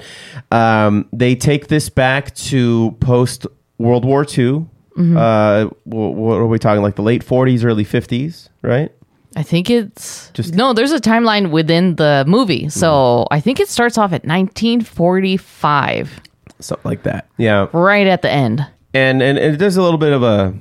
[0.53, 3.47] Um, they take this back to post
[3.78, 4.66] World War II.
[4.97, 5.16] Mhm.
[5.16, 6.82] Uh, wh- what are we talking?
[6.82, 8.91] Like the late 40s, early 50s, right?
[9.36, 10.72] I think it's just no.
[10.72, 16.20] There's a timeline within the movie, so I think it starts off at 1945,
[16.61, 17.28] something like that.
[17.36, 18.66] Yeah, right at the end.
[18.95, 20.55] and and, and there's a little bit of a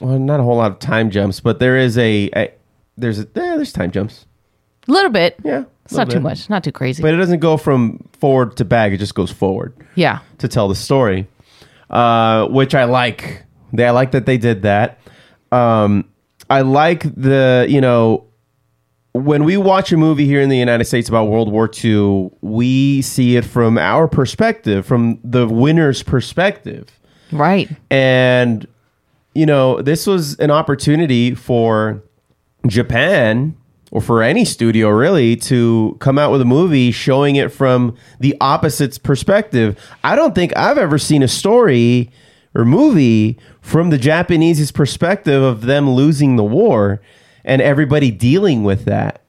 [0.00, 2.50] well, not a whole lot of time jumps, but there is a, a
[2.96, 4.26] there's a eh, there's time jumps.
[4.88, 5.36] A little bit.
[5.44, 7.02] Yeah, it's not little too much, not too crazy.
[7.02, 9.74] But it doesn't go from forward to back; it just goes forward.
[9.94, 11.26] yeah, to tell the story,
[11.90, 13.42] uh, which I like.
[13.76, 14.98] They, I like that they did that.
[15.52, 16.08] Um,
[16.50, 18.26] I like the you know
[19.16, 23.00] when we watch a movie here in the United States about World War II, we
[23.02, 26.88] see it from our perspective, from the winner's perspective.
[27.32, 27.68] Right.
[27.90, 28.66] And,
[29.34, 32.02] you know, this was an opportunity for
[32.66, 33.56] Japan
[33.90, 38.36] or for any studio really to come out with a movie showing it from the
[38.40, 39.78] opposite's perspective.
[40.04, 42.10] I don't think I've ever seen a story
[42.54, 47.00] or movie from the Japanese's perspective of them losing the war
[47.44, 49.22] and everybody dealing with that.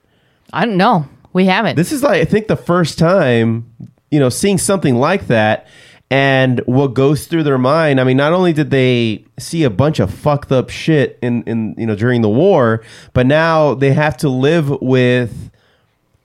[0.54, 1.10] I don't know.
[1.34, 1.76] We haven't.
[1.76, 3.74] This is like I think the first time,
[4.12, 5.66] you know, seeing something like that
[6.12, 8.00] and what goes through their mind.
[8.00, 11.74] I mean, not only did they see a bunch of fucked up shit in in
[11.76, 12.84] you know during the war,
[13.14, 15.50] but now they have to live with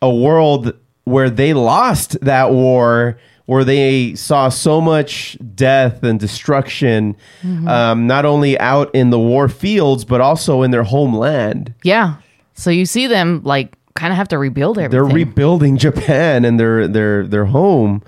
[0.03, 3.19] a world where they lost that war
[3.53, 7.69] where they saw so much death and destruction Mhm.
[7.69, 12.15] um, not only out in the war fields but also in their homeland yeah.
[12.55, 14.91] So you see them like kind of have to rebuild everything.
[14.91, 18.03] they're rebuilding Japan and their their their home,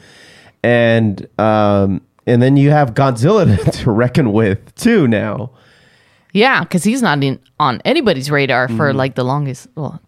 [0.62, 3.44] and um and then you have Godzilla
[3.82, 5.50] to reckon with too now.
[6.32, 8.96] yeah, because he's not in, on anybody's radar for Mhm.
[8.96, 9.68] like the longest.
[9.76, 10.00] Well,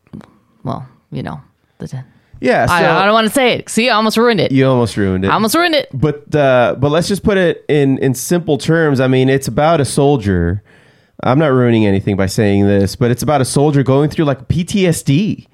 [0.65, 1.41] well, you know.
[1.79, 2.05] The,
[2.41, 3.69] Yeah, I, I don't want to say it.
[3.69, 4.53] See, I almost ruined it.
[4.53, 5.29] You almost ruined it.
[5.29, 5.89] I almost ruined it.
[5.93, 9.01] But uh, but let's just put it in in simple terms.
[9.01, 10.63] I mean, it's about a soldier.
[11.23, 14.49] I'm not ruining anything by saying this, but it's about a soldier going through like
[14.49, 15.47] PTSD.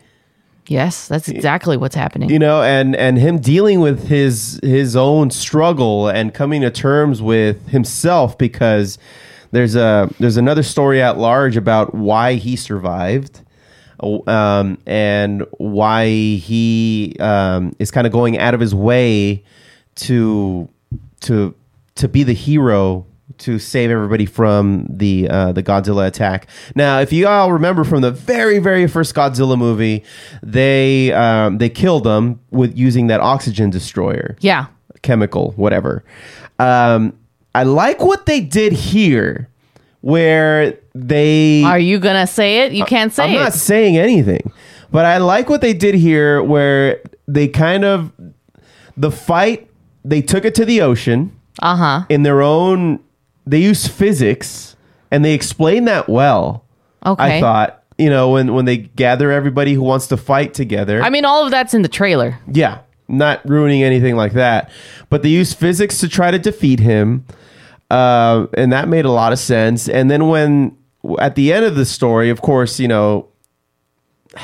[0.68, 2.30] Yes, that's exactly what's happening.
[2.30, 7.20] you know and and him dealing with his his own struggle and coming to terms
[7.20, 8.96] with himself because
[9.50, 13.41] there's a there's another story at large about why he survived
[14.02, 19.42] um, and why he um, is kind of going out of his way
[19.96, 20.68] to
[21.20, 21.54] to
[21.96, 23.06] to be the hero
[23.38, 26.48] to save everybody from the uh, the Godzilla attack.
[26.74, 30.04] Now, if you all remember from the very very first Godzilla movie,
[30.42, 34.66] they um, they killed them with using that oxygen destroyer Yeah.
[35.02, 36.04] chemical, whatever.
[36.58, 37.16] Um,
[37.54, 39.48] I like what they did here,
[40.02, 42.72] where they Are you gonna say it?
[42.72, 43.28] You can't say it.
[43.28, 43.38] I'm it.
[43.38, 44.52] not saying anything,
[44.90, 48.12] but I like what they did here, where they kind of
[48.96, 49.68] the fight.
[50.04, 52.04] They took it to the ocean Uh huh.
[52.08, 52.98] in their own.
[53.46, 54.76] They use physics,
[55.10, 56.64] and they explain that well.
[57.06, 57.38] Okay.
[57.38, 61.00] I thought you know when when they gather everybody who wants to fight together.
[61.02, 62.38] I mean, all of that's in the trailer.
[62.52, 64.70] Yeah, not ruining anything like that.
[65.08, 67.24] But they use physics to try to defeat him,
[67.92, 69.88] uh, and that made a lot of sense.
[69.88, 70.76] And then when
[71.18, 73.28] at the end of the story, of course, you know,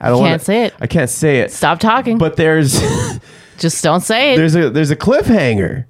[0.00, 0.74] I don't wanna- say it.
[0.80, 1.52] I can't say it.
[1.52, 2.18] Stop talking.
[2.18, 2.80] But there's
[3.58, 4.36] Just don't say it.
[4.36, 5.84] there's a there's a cliffhanger.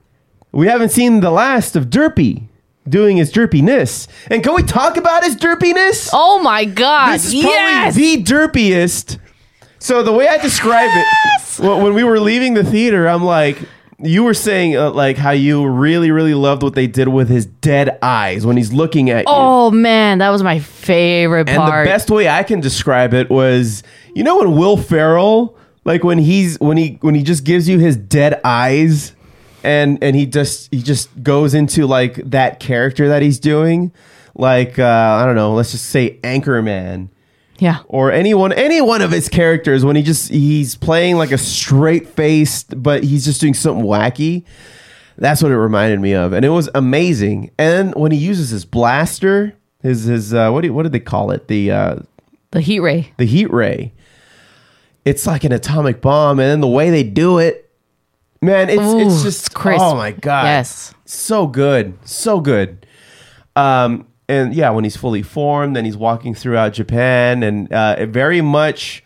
[0.51, 2.49] We haven't seen the last of Derpy
[2.89, 4.09] doing his derpiness.
[4.31, 6.09] And can we talk about his derpiness?
[6.13, 7.15] Oh my god!
[7.15, 7.95] This is yes.
[7.95, 9.19] probably the derpiest.
[9.79, 13.59] So the way I describe it, when we were leaving the theater, I'm like,
[14.01, 17.47] you were saying uh, like how you really, really loved what they did with his
[17.47, 19.25] dead eyes when he's looking at you.
[19.29, 21.85] Oh man, that was my favorite And part.
[21.85, 23.83] the best way I can describe it was,
[24.15, 27.79] you know, when Will Ferrell, like when he's when he when he just gives you
[27.79, 29.15] his dead eyes,
[29.65, 33.93] and and he just he just goes into like that character that he's doing,
[34.35, 37.09] like uh, I don't know, let's just say Anchorman.
[37.59, 37.79] Yeah.
[37.89, 42.09] Or anyone any one of his characters when he just he's playing like a straight
[42.09, 44.45] faced, but he's just doing something wacky.
[45.17, 47.51] That's what it reminded me of, and it was amazing.
[47.59, 51.01] And when he uses his blaster, his his uh, what do you, what did they
[51.01, 51.49] call it?
[51.49, 51.97] The uh,
[52.53, 53.13] the heat ray.
[53.17, 53.93] the heat ray.
[55.05, 57.71] It's like an atomic bomb, and then the way they do it,
[58.43, 59.83] man, it's Ooh, it's just it's crisp.
[59.83, 60.95] oh my god, Yes.
[61.07, 62.87] so good, so good.
[63.57, 68.09] Um, and yeah, when he's fully formed, then he's walking throughout Japan, and uh, it
[68.11, 69.03] very much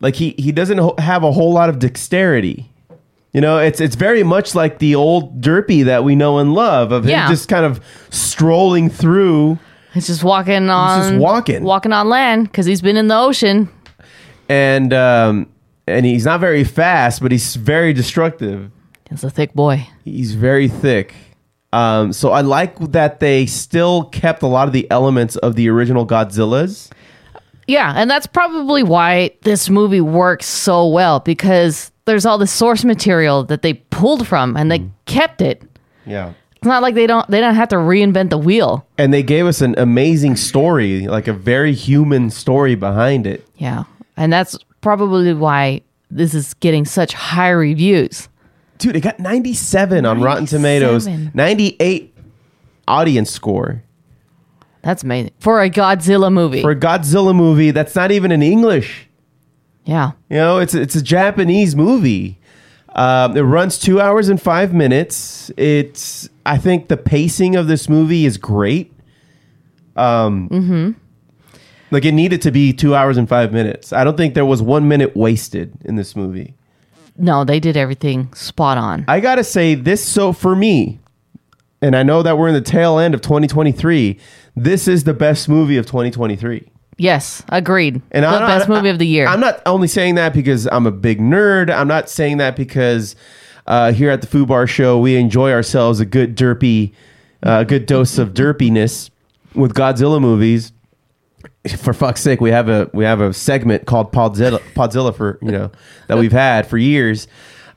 [0.00, 2.70] like he he doesn't ho- have a whole lot of dexterity.
[3.32, 6.92] You know, it's it's very much like the old derpy that we know and love
[6.92, 7.24] of Yeah.
[7.26, 7.80] him just kind of
[8.10, 9.58] strolling through
[9.92, 11.00] He's just walking on.
[11.12, 11.62] just walking.
[11.64, 13.68] Walking on land because he's been in the ocean.
[14.48, 15.48] and um,
[15.88, 18.70] and he's not very fast, but he's very destructive.
[19.10, 19.86] He's a thick boy.
[20.04, 21.14] He's very thick.
[21.74, 25.68] Um, so I like that they still kept a lot of the elements of the
[25.68, 26.90] original Godzillas.
[27.66, 32.84] Yeah, and that's probably why this movie works so well because there's all the source
[32.84, 34.90] material that they pulled from and they Mm.
[35.06, 35.62] kept it.
[36.06, 36.32] Yeah.
[36.56, 38.86] It's not like they don't they don't have to reinvent the wheel.
[38.98, 43.46] And they gave us an amazing story, like a very human story behind it.
[43.56, 43.84] Yeah.
[44.16, 48.28] And that's probably why this is getting such high reviews.
[48.78, 51.32] Dude, it got 97 on Rotten Tomatoes, 97.
[51.36, 52.14] 98
[52.88, 53.82] audience score.
[54.82, 55.32] That's amazing.
[55.40, 56.60] For a Godzilla movie.
[56.60, 59.08] For a Godzilla movie that's not even in English.
[59.84, 60.12] yeah.
[60.28, 62.38] You know, it's it's a Japanese movie.
[62.96, 65.50] Um, it runs two hours and five minutes.
[65.56, 68.92] It's I think the pacing of this movie is great.
[69.96, 70.90] Um, Mm-hmm.
[71.90, 73.92] like it needed to be two hours and five minutes.
[73.92, 76.54] I don't think there was one minute wasted in this movie.
[77.16, 79.04] No, they did everything spot on.
[79.08, 80.04] I gotta say this.
[80.04, 80.98] So for me,
[81.80, 84.18] and I know that we're in the tail end of 2023.
[84.56, 86.68] This is the best movie of 2023.
[86.96, 88.00] Yes, agreed.
[88.12, 89.26] And the I'm not- best movie of the year.
[89.26, 91.70] I'm not only saying that because I'm a big nerd.
[91.74, 93.16] I'm not saying that because
[93.66, 96.92] uh, here at the Foo Bar Show we enjoy ourselves a good derpy,
[97.42, 99.10] uh, a good dose of derpiness
[99.54, 100.72] with Godzilla movies.
[101.78, 105.50] For fuck's sake, we have a we have a segment called Podzilla, Podzilla for you
[105.50, 105.70] know
[106.08, 107.26] that we've had for years.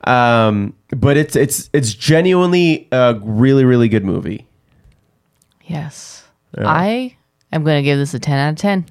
[0.04, 4.46] Um, but it's it's it's genuinely a really really good movie.
[5.66, 6.24] yes.
[6.56, 6.64] Yeah.
[6.66, 7.16] I
[7.52, 8.86] am going to give this a 10 out of 10.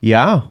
[0.00, 0.42] Yeah.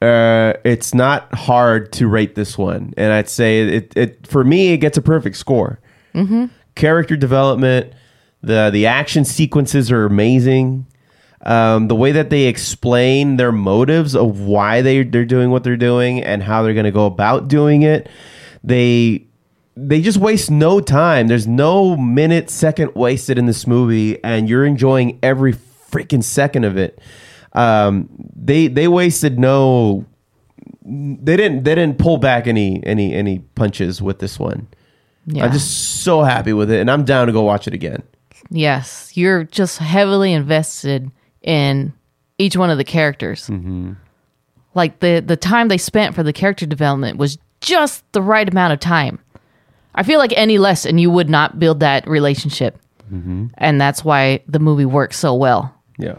[0.00, 3.92] Uh, it's not hard to rate this one, and I'd say it.
[3.96, 5.80] It for me, it gets a perfect score.
[6.14, 6.50] Mhm.
[6.74, 7.92] Character development,
[8.42, 10.86] the the action sequences are amazing.
[11.44, 15.76] Um, the way that they explain their motives of why they they're doing what they're
[15.76, 18.08] doing and how they're going to go about doing it,
[18.62, 19.26] they
[19.76, 21.26] they just waste no time.
[21.26, 26.78] There's no minute, second wasted in this movie, and you're enjoying every freaking second of
[26.78, 26.98] it.
[27.52, 30.06] Um, they they wasted no.
[30.82, 34.66] They didn't they didn't pull back any any any punches with this one.
[35.26, 35.44] Yeah.
[35.44, 38.02] I'm just so happy with it, and I'm down to go watch it again.
[38.50, 41.10] Yes, you're just heavily invested
[41.44, 41.92] in
[42.38, 43.46] each one of the characters.
[43.48, 43.92] Mm-hmm.
[44.74, 48.72] Like the the time they spent for the character development was just the right amount
[48.72, 49.20] of time.
[49.94, 52.76] I feel like any less and you would not build that relationship.
[53.12, 53.46] Mm-hmm.
[53.58, 55.72] And that's why the movie works so well.
[55.98, 56.16] Yeah.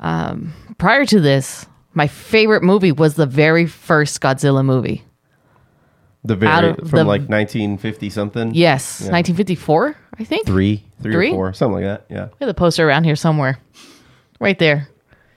[0.00, 5.04] Um, prior to this, my favorite movie was the very first Godzilla movie.
[6.24, 8.54] The very from the- like 1950 something.
[8.54, 9.12] Yes, Yeah.
[9.12, 10.46] 1954, I think.
[10.46, 11.28] three, three, Three?
[11.30, 12.06] or four, something like that.
[12.10, 12.24] Yeah.
[12.26, 13.58] We have the poster around here somewhere.
[14.40, 14.88] Right there.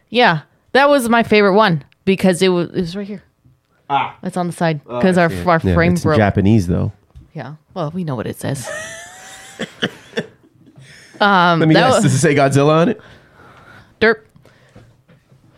[0.09, 0.41] Yeah.
[0.73, 3.23] That was my favorite one because it was it was right here.
[3.89, 4.17] Ah.
[4.23, 6.17] It's on the side because our our Yeah, frame it's in broke.
[6.17, 6.91] Japanese though.
[7.33, 7.55] Yeah.
[7.73, 8.69] Well, we know what it says.
[11.19, 11.93] um Let me that guess.
[11.95, 13.01] was, Does it say Godzilla on it?
[13.99, 14.21] derp.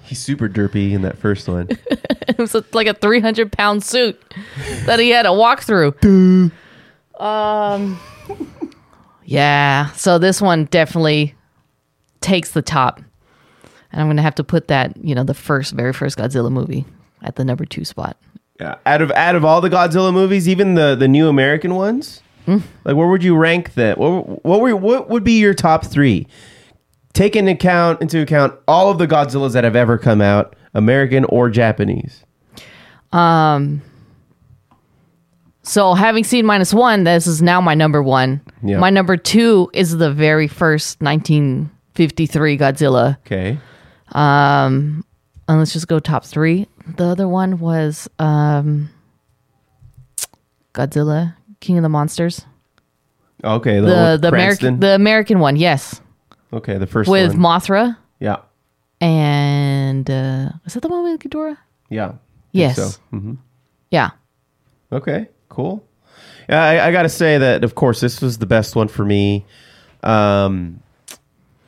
[0.04, 1.68] He's super derpy in that first one.
[1.90, 4.22] it was like a 300 pound suit
[4.86, 5.94] that he had to walk through.
[7.20, 8.00] um
[9.26, 9.92] Yeah.
[9.92, 11.36] So this one definitely
[12.22, 13.02] takes the top.
[13.94, 16.52] And I'm going to have to put that, you know, the first very first Godzilla
[16.52, 16.86] movie
[17.22, 18.18] at the number 2 spot.
[18.60, 18.76] Yeah.
[18.86, 22.58] Out of out of all the Godzilla movies, even the the new American ones, Hmm.
[22.86, 23.98] like where would you rank that?
[23.98, 26.28] What what were what would be your top three?
[27.14, 31.26] Take into account into account all of the Godzillas that have ever come out, American
[31.26, 32.24] or Japanese.
[33.12, 33.82] Um.
[35.64, 38.42] So having seen minus one, this is now my number one.
[38.62, 38.78] Yeah.
[38.80, 43.18] My number two is the very first 1953 Godzilla.
[43.26, 43.58] Okay.
[44.14, 45.04] Um,
[45.48, 46.68] and let's just go top three.
[46.98, 48.90] The other one was um,
[50.74, 52.46] Godzilla, King of the Monsters.
[53.44, 53.80] Okay.
[53.80, 56.00] The The the American the American one, yes,
[56.52, 57.40] Okay, the first with one.
[57.40, 58.38] Mothra yeah.
[59.02, 61.58] and uh, is that the one with Ghidorah?
[61.90, 62.14] Yeah.
[62.52, 62.76] Yes.
[62.76, 62.90] So.
[63.10, 63.34] hmm
[63.90, 64.12] Yeah.
[64.92, 65.84] Okay, cool.
[66.48, 69.04] Yeah, I, I got to say that, of course, this was the best one for
[69.04, 69.46] me.
[70.04, 70.83] Um,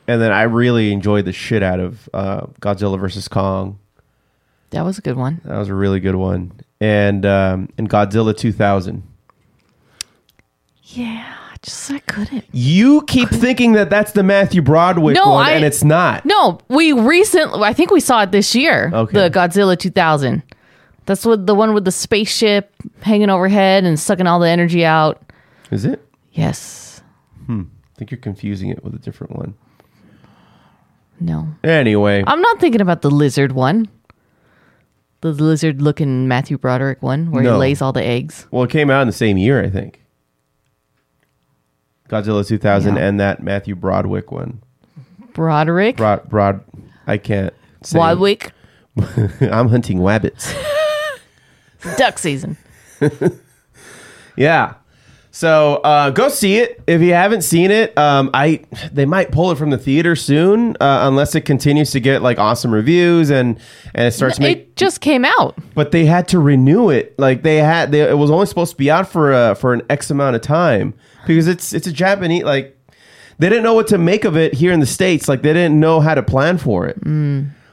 [0.08, 3.78] and then I really enjoyed the shit out of uh, Godzilla versus Kong.
[4.70, 5.40] That was a good one.
[5.44, 6.52] That was a really good one.
[6.80, 9.02] And um, and Godzilla 2000.
[10.84, 12.44] Yeah, I just I couldn't.
[12.52, 16.24] You keep thinking that that's the Matthew Broadway No, one, I- and it's not.
[16.24, 18.90] No, we recently, I think we saw it this year.
[18.92, 19.12] Okay.
[19.28, 20.42] The Godzilla 2000.
[21.06, 25.22] That's what the one with the spaceship hanging overhead and sucking all the energy out.
[25.70, 26.04] Is it?
[26.32, 27.02] Yes.
[27.46, 27.62] Hmm.
[27.94, 29.54] I think you're confusing it with a different one.
[31.20, 31.48] No.
[31.64, 33.88] Anyway, I'm not thinking about the lizard one.
[35.22, 37.54] The lizard looking Matthew Broderick one where No.
[37.54, 38.46] he lays all the eggs.
[38.50, 40.02] well, it came out in the same year, I think.
[42.08, 43.02] Godzilla 2000 Yeah.
[43.02, 44.62] and that Matthew Broadwick one.
[45.32, 45.96] Broderick?
[45.96, 46.60] Broad, broad.
[47.06, 47.52] I can't.
[47.82, 47.98] Say.
[47.98, 48.52] Wadwick?
[49.40, 50.54] I'm hunting wabbits.
[51.96, 52.56] Duck season.
[54.38, 54.74] Yeah.
[55.36, 57.96] So uh, go see it if you haven't seen it.
[57.98, 62.00] Um, I they might pull it from the theater soon uh, unless it continues to
[62.00, 63.60] get like awesome reviews and
[63.94, 64.62] and it starts making.
[64.62, 65.58] It just came out.
[65.74, 67.18] But they had to renew it.
[67.18, 69.82] Like they had, they, it was only supposed to be out for uh, for an
[69.90, 70.94] X amount of time
[71.26, 72.74] because it's it's a Japanese like
[73.38, 75.28] they didn't know what to make of it here in the states.
[75.28, 76.96] Like they didn't know how to plan for it.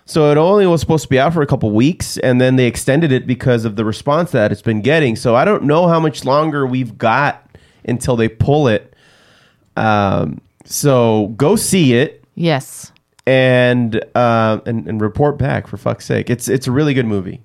[0.04, 2.68] So it only was supposed to be out for a couple weeks, and then they
[2.68, 5.16] extended it because of the response that it's been getting.
[5.16, 7.43] So I don't know how much longer we've got
[7.88, 8.94] until they pull it.
[9.76, 12.92] Um, so go see it Yes.
[13.26, 16.30] and uh, and and report back for fuck's sake.
[16.30, 17.42] It's it's a really good movie.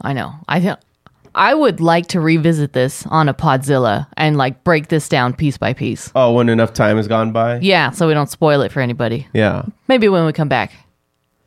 [0.00, 0.32] I know.
[0.48, 0.76] I th-
[1.34, 5.58] I would like to revisit this on a Podzilla and like break this down piece
[5.58, 6.10] by piece.
[6.14, 7.58] Oh, when enough time has gone by.
[7.60, 9.26] Yeah, so we don't spoil it for anybody.
[9.34, 9.66] Yeah.
[9.88, 10.72] Maybe when we come back.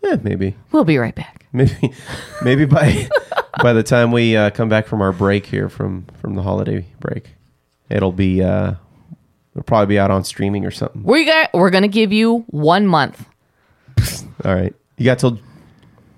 [0.04, 0.56] Yeah, maybe.
[0.72, 1.46] We'll be right back.
[1.52, 1.92] Maybe,
[2.44, 3.10] maybe by
[3.64, 6.86] by the time we uh, come back from our break here from from the holiday
[7.00, 7.32] break,
[7.90, 8.74] it'll be uh,
[9.54, 11.04] it'll probably be out on streaming or something.
[11.04, 13.26] We got we're gonna give you one month.
[14.46, 15.40] All right, you got till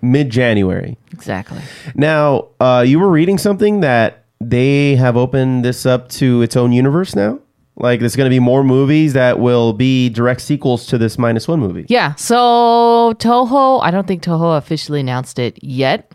[0.01, 0.97] mid January.
[1.11, 1.61] Exactly.
[1.95, 6.71] Now, uh, you were reading something that they have opened this up to its own
[6.71, 7.39] universe now.
[7.75, 11.47] Like there's going to be more movies that will be direct sequels to this minus
[11.47, 11.85] one movie.
[11.89, 12.15] Yeah.
[12.15, 16.13] So Toho, I don't think Toho officially announced it yet,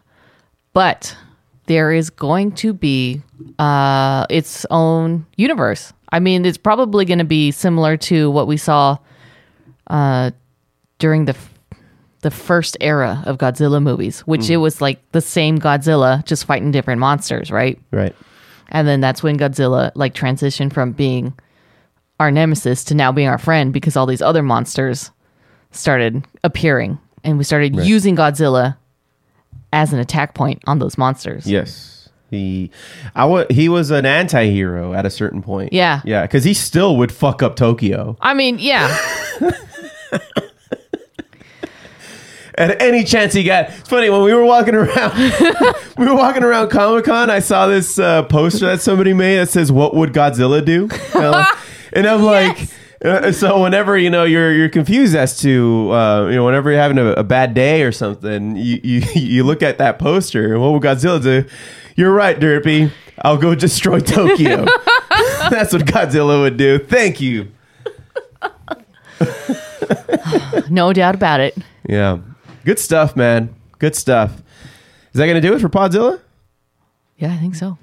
[0.73, 1.17] but
[1.67, 3.23] there is going to be
[3.59, 5.93] uh, its own universe.
[6.13, 8.99] I mean, it's probably going to be similar to what we saw
[9.89, 10.31] uh,
[10.99, 11.53] during the f-
[12.23, 14.51] the first era of Godzilla movies, which Mm.
[14.51, 17.79] it was like the same Godzilla just fighting different monsters, right?
[17.93, 18.15] Right.
[18.71, 21.35] And then that's when Godzilla like transitioned from being
[22.19, 25.11] our nemesis to now being our friend because all these other monsters
[25.71, 27.87] started appearing and we started Right.
[27.87, 28.77] using Godzilla
[29.73, 31.47] as an attack point on those monsters.
[31.47, 31.96] Yes.
[32.31, 32.71] He,
[33.15, 35.73] I wa- he was an anti-hero at a certain point.
[35.73, 36.01] Yeah.
[36.05, 38.97] Yeah, because he still would fuck up Tokyo I mean, yeah.
[42.59, 43.69] at any chance he got.
[43.71, 45.13] It's funny when we were walking around,
[45.99, 47.31] we were walking around Comic Con.
[47.31, 50.89] I saw this uh, poster that somebody made that says, "What would Godzilla do?"
[51.93, 52.69] And I'm like.
[53.05, 56.81] Uh, so whenever you know you're you're confused as to uh, you know whenever you're
[56.81, 60.63] having a, a bad day or something, you, you you look at that poster and
[60.63, 61.45] what would Godzilla do?
[61.97, 62.93] You're right, Derpy.
[63.23, 64.67] I'll go destroy Tokyo.
[65.51, 66.79] That's what Godzilla would do.
[66.79, 67.51] Thank you.
[70.71, 71.57] no doubt about it.
[71.89, 72.19] Yeah.
[72.65, 73.55] Good stuff, man.
[73.79, 74.33] Good stuff.
[75.13, 76.21] Is that going to do it for Podzilla?
[77.17, 77.79] Yeah, I think so.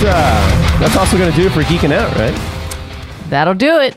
[0.00, 2.34] That's uh, that's also going to do it for geeking out, right?
[3.30, 3.96] That'll do it.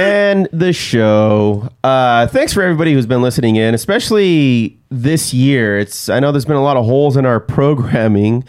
[0.00, 1.68] And the show.
[1.82, 5.78] Uh, thanks for everybody who's been listening in, especially this year.
[5.78, 8.44] It's I know there's been a lot of holes in our programming.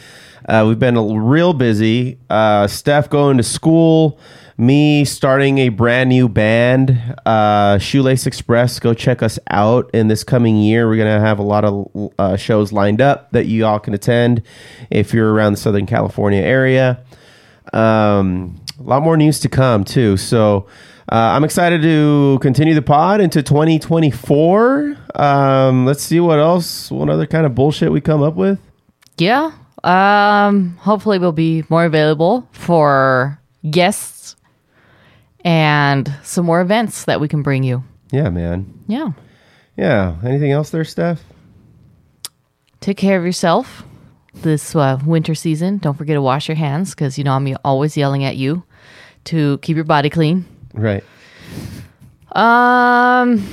[0.47, 2.19] Uh, we've been real busy.
[2.29, 4.19] Uh, Steph going to school.
[4.57, 8.79] Me starting a brand new band, uh, Shoelace Express.
[8.79, 10.87] Go check us out in this coming year.
[10.87, 14.43] We're gonna have a lot of uh, shows lined up that you all can attend
[14.89, 17.03] if you're around the Southern California area.
[17.73, 20.15] Um, a lot more news to come too.
[20.15, 20.67] So
[21.11, 24.95] uh, I'm excited to continue the pod into 2024.
[25.15, 28.59] Um, let's see what else, what other kind of bullshit we come up with.
[29.17, 29.51] Yeah.
[29.83, 33.39] Um hopefully we'll be more available for
[33.69, 34.35] guests
[35.45, 37.83] and some more events that we can bring you.
[38.11, 38.73] Yeah, man.
[38.87, 39.11] Yeah.
[39.77, 40.15] Yeah.
[40.25, 41.23] Anything else there, Steph?
[42.81, 43.83] Take care of yourself
[44.33, 45.77] this uh, winter season.
[45.77, 48.63] Don't forget to wash your hands because you know I'm always yelling at you
[49.25, 50.45] to keep your body clean.
[50.73, 51.03] Right.
[52.33, 53.47] Um,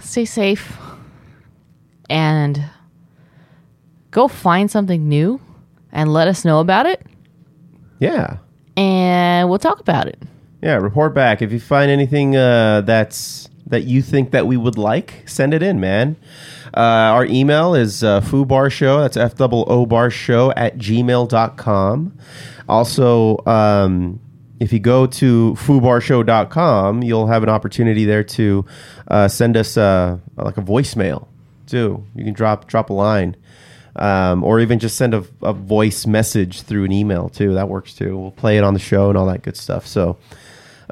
[0.00, 0.76] stay safe
[2.10, 2.62] and
[4.10, 5.40] go find something new
[5.92, 7.04] and let us know about it,
[8.00, 8.38] Yeah.
[8.76, 10.18] and we'll talk about it.
[10.62, 10.76] Yeah.
[10.76, 15.22] Report back if you find anything uh, that's that you think that we would like,
[15.26, 16.16] send it in, man.
[16.76, 16.80] Uh,
[17.14, 22.18] our email is uh, foobarshow, that's F double O bar show at gmail.com.
[22.68, 24.20] Also, um,
[24.60, 28.64] if you go to foobarshow.com, you'll have an opportunity there to
[29.08, 31.26] uh, send us uh, like a voicemail
[31.66, 32.04] too.
[32.14, 33.36] You can drop drop a line,
[33.96, 37.54] um, or even just send a, a voice message through an email too.
[37.54, 38.16] That works too.
[38.16, 39.86] We'll play it on the show and all that good stuff.
[39.86, 40.16] So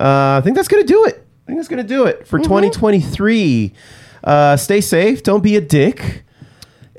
[0.00, 1.24] uh, I think that's gonna do it.
[1.44, 3.72] I think that's gonna do it for 2023.
[4.24, 5.22] Uh, stay safe.
[5.22, 6.24] Don't be a dick.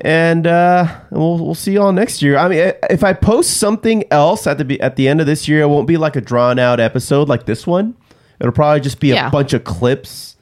[0.04, 2.36] And uh, we'll we'll see you all next year.
[2.38, 5.48] I mean, if I post something else at the be- at the end of this
[5.48, 7.96] year, it won't be like a drawn out episode like this one.
[8.40, 9.28] It'll probably just be Yeah.
[9.28, 10.36] a bunch of clips,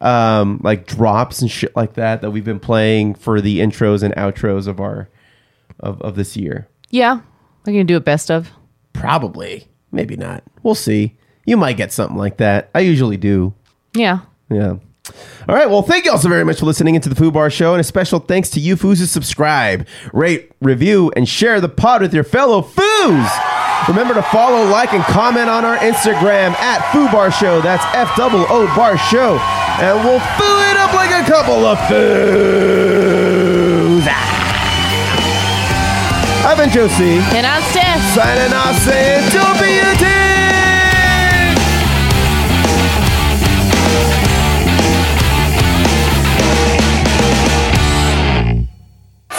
[0.00, 4.14] um, like drops and shit like that that we've been playing for the intros and
[4.14, 5.10] outros of our
[5.80, 6.66] of, of this year.
[6.88, 7.16] Yeah.
[7.66, 8.50] We're going to do a best of.
[8.94, 10.42] Probably, maybe not.
[10.62, 11.15] We'll see.
[11.46, 12.68] You might get something like that.
[12.74, 13.54] I usually do.
[13.94, 14.18] Yeah.
[14.50, 14.76] Yeah.
[15.48, 15.70] All right.
[15.70, 17.80] Well, thank you all so very much for listening into the Foo Bar Show, and
[17.80, 22.12] a special thanks to you foos who subscribe, rate, review, and share the pod with
[22.12, 23.30] your fellow foos.
[23.86, 27.60] Remember to follow, like, and comment on our Instagram at Foo Bar Show.
[27.60, 29.38] That's F double O Bar Show,
[29.78, 33.16] and we'll foo it up like a couple of foos.
[36.44, 37.18] I've been Joe C.
[37.36, 38.02] And I'm Steph.
[38.14, 39.94] Signing off saying, don't be a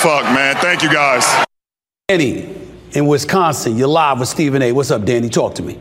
[0.08, 0.55] Fuck, man.
[0.55, 1.45] Thank you guys.
[2.08, 2.55] Danny
[2.93, 4.72] in Wisconsin, you're live with Stephen A.
[4.72, 5.28] What's up, Danny?
[5.28, 5.78] Talk to me.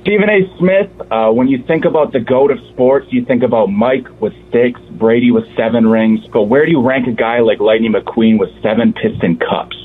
[0.00, 0.56] Stephen A.
[0.58, 4.32] Smith, uh, when you think about the GOAT of sports, you think about Mike with
[4.50, 8.38] six, Brady with seven rings, but where do you rank a guy like Lightning McQueen
[8.38, 9.76] with seven Piston Cups?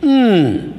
[0.00, 0.75] Hmm.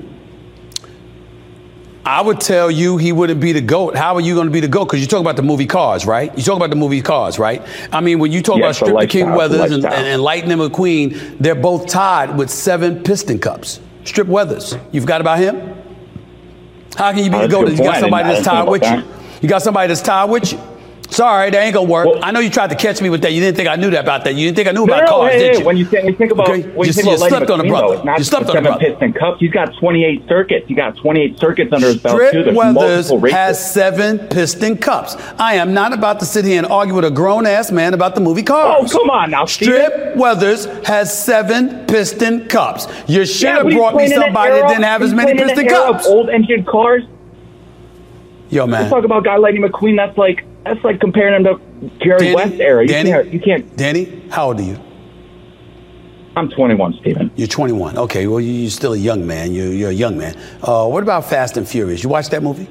[2.07, 3.97] I would tell you he wouldn't be the GOAT.
[3.97, 4.85] How are you going to be the GOAT?
[4.85, 6.35] Because you talk about the movie Cars, right?
[6.37, 7.61] You talk about the movie Cars, right?
[7.91, 10.21] I mean, when you talk Yes, about the Strip the King Weathers and, and, and
[10.21, 13.81] Lightning McQueen, they're both tied with seven Piston Cups.
[14.05, 15.75] Strip Weathers, you forgot about him?
[16.95, 17.65] How can you be Oh, the GOAT?
[17.65, 19.13] good You got somebody that's tied with think you.
[19.41, 20.59] You got somebody that's tied with you.
[21.17, 22.07] Sorry, that ain't gonna work.
[22.21, 23.33] I know you tried to catch me with that.
[23.33, 24.35] You didn't think I knew that about that.
[24.35, 25.65] You didn't think I knew No, about no, cars, hey, did you?
[25.65, 27.59] when you think, when you think about Okay, when you you- think about slept on
[27.59, 27.87] a brother.
[27.87, 28.85] though, it's not You slept on a seven brother.
[28.85, 29.39] Piston Cups.
[29.39, 30.65] He's got 28 circuits.
[30.67, 32.27] He got 28 circuits under his belt too.
[32.27, 35.17] Strip There's Weathers has seven piston cups.
[35.39, 38.13] I am not about to sit here and argue with a grown ass man about
[38.13, 38.93] the movie Cars.
[38.93, 42.87] Oh, come on now, Strip Weathers has seven piston cups.
[43.07, 45.33] You should Yeah, have brought me playing in the somebody that didn't have as many
[45.33, 46.05] playing in the piston cups.
[46.05, 47.01] Old engine cars.
[48.49, 48.89] Yo, Let's man.
[48.91, 49.97] talk about a guy Lightning McQueen.
[49.97, 52.81] That's like that's like comparing him to Jerry Danny, West era.
[52.83, 53.33] You Danny, can't.
[53.33, 53.75] You can't.
[53.77, 54.79] Danny, how old are you?
[56.35, 57.31] I'm 21, Stephen.
[57.35, 57.97] You're 21.
[57.97, 59.53] Okay, well, you- you're still a young man.
[59.53, 60.35] You're, you're a young man.
[60.61, 62.03] Uh, what about Fast and Furious?
[62.03, 62.67] You watch that movie?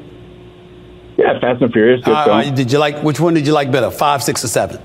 [1.17, 2.05] Yeah, Fast and Furious.
[2.05, 3.91] Good Uh, uh, did you like which one did you like better?
[3.91, 4.79] Five, six, or seven?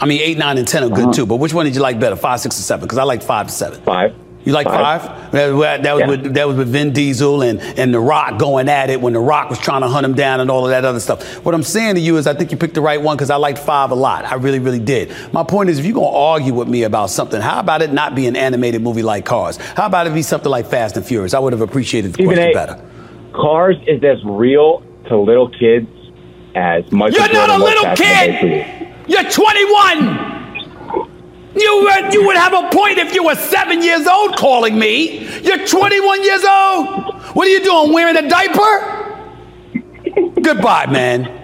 [0.00, 1.12] I mean, eight, nine, and ten are good Uh-huh.
[1.12, 1.26] too.
[1.26, 2.14] But which one did you like better?
[2.16, 2.84] Five, six, or seven?
[2.84, 3.80] Because I like five to seven.
[3.82, 4.14] Five.
[4.44, 5.02] You like five?
[5.02, 5.32] Five.
[5.32, 6.06] That, that- was Yeah.
[6.08, 9.20] with that was with Vin Diesel and and The Rock going at it when The
[9.20, 11.44] Rock was trying to hunt him down and all of that other stuff.
[11.44, 13.36] What I'm saying to you is, I think you picked the right one because I
[13.36, 14.24] liked five a lot.
[14.24, 15.12] I really, really did.
[15.32, 18.14] My point is, if you're gonna argue with me about something, how about it not
[18.14, 19.58] be an animated movie like Cars?
[19.58, 21.34] How about it be something like Fast and Furious?
[21.34, 22.52] I would have appreciated the Stephen question A.
[22.54, 22.80] better.
[23.34, 25.86] Cars is as real to little kids
[26.54, 28.26] as Michael You're not a little back in the kid!
[28.32, 29.18] day for you.
[29.20, 30.41] You're 21.
[31.54, 35.28] You would, you would have a point if you were seven years old calling me.
[35.42, 37.14] You're 21 years old.
[37.34, 37.92] What are you doing?
[37.92, 39.10] Wearing a diaper?
[40.40, 41.41] Goodbye, man.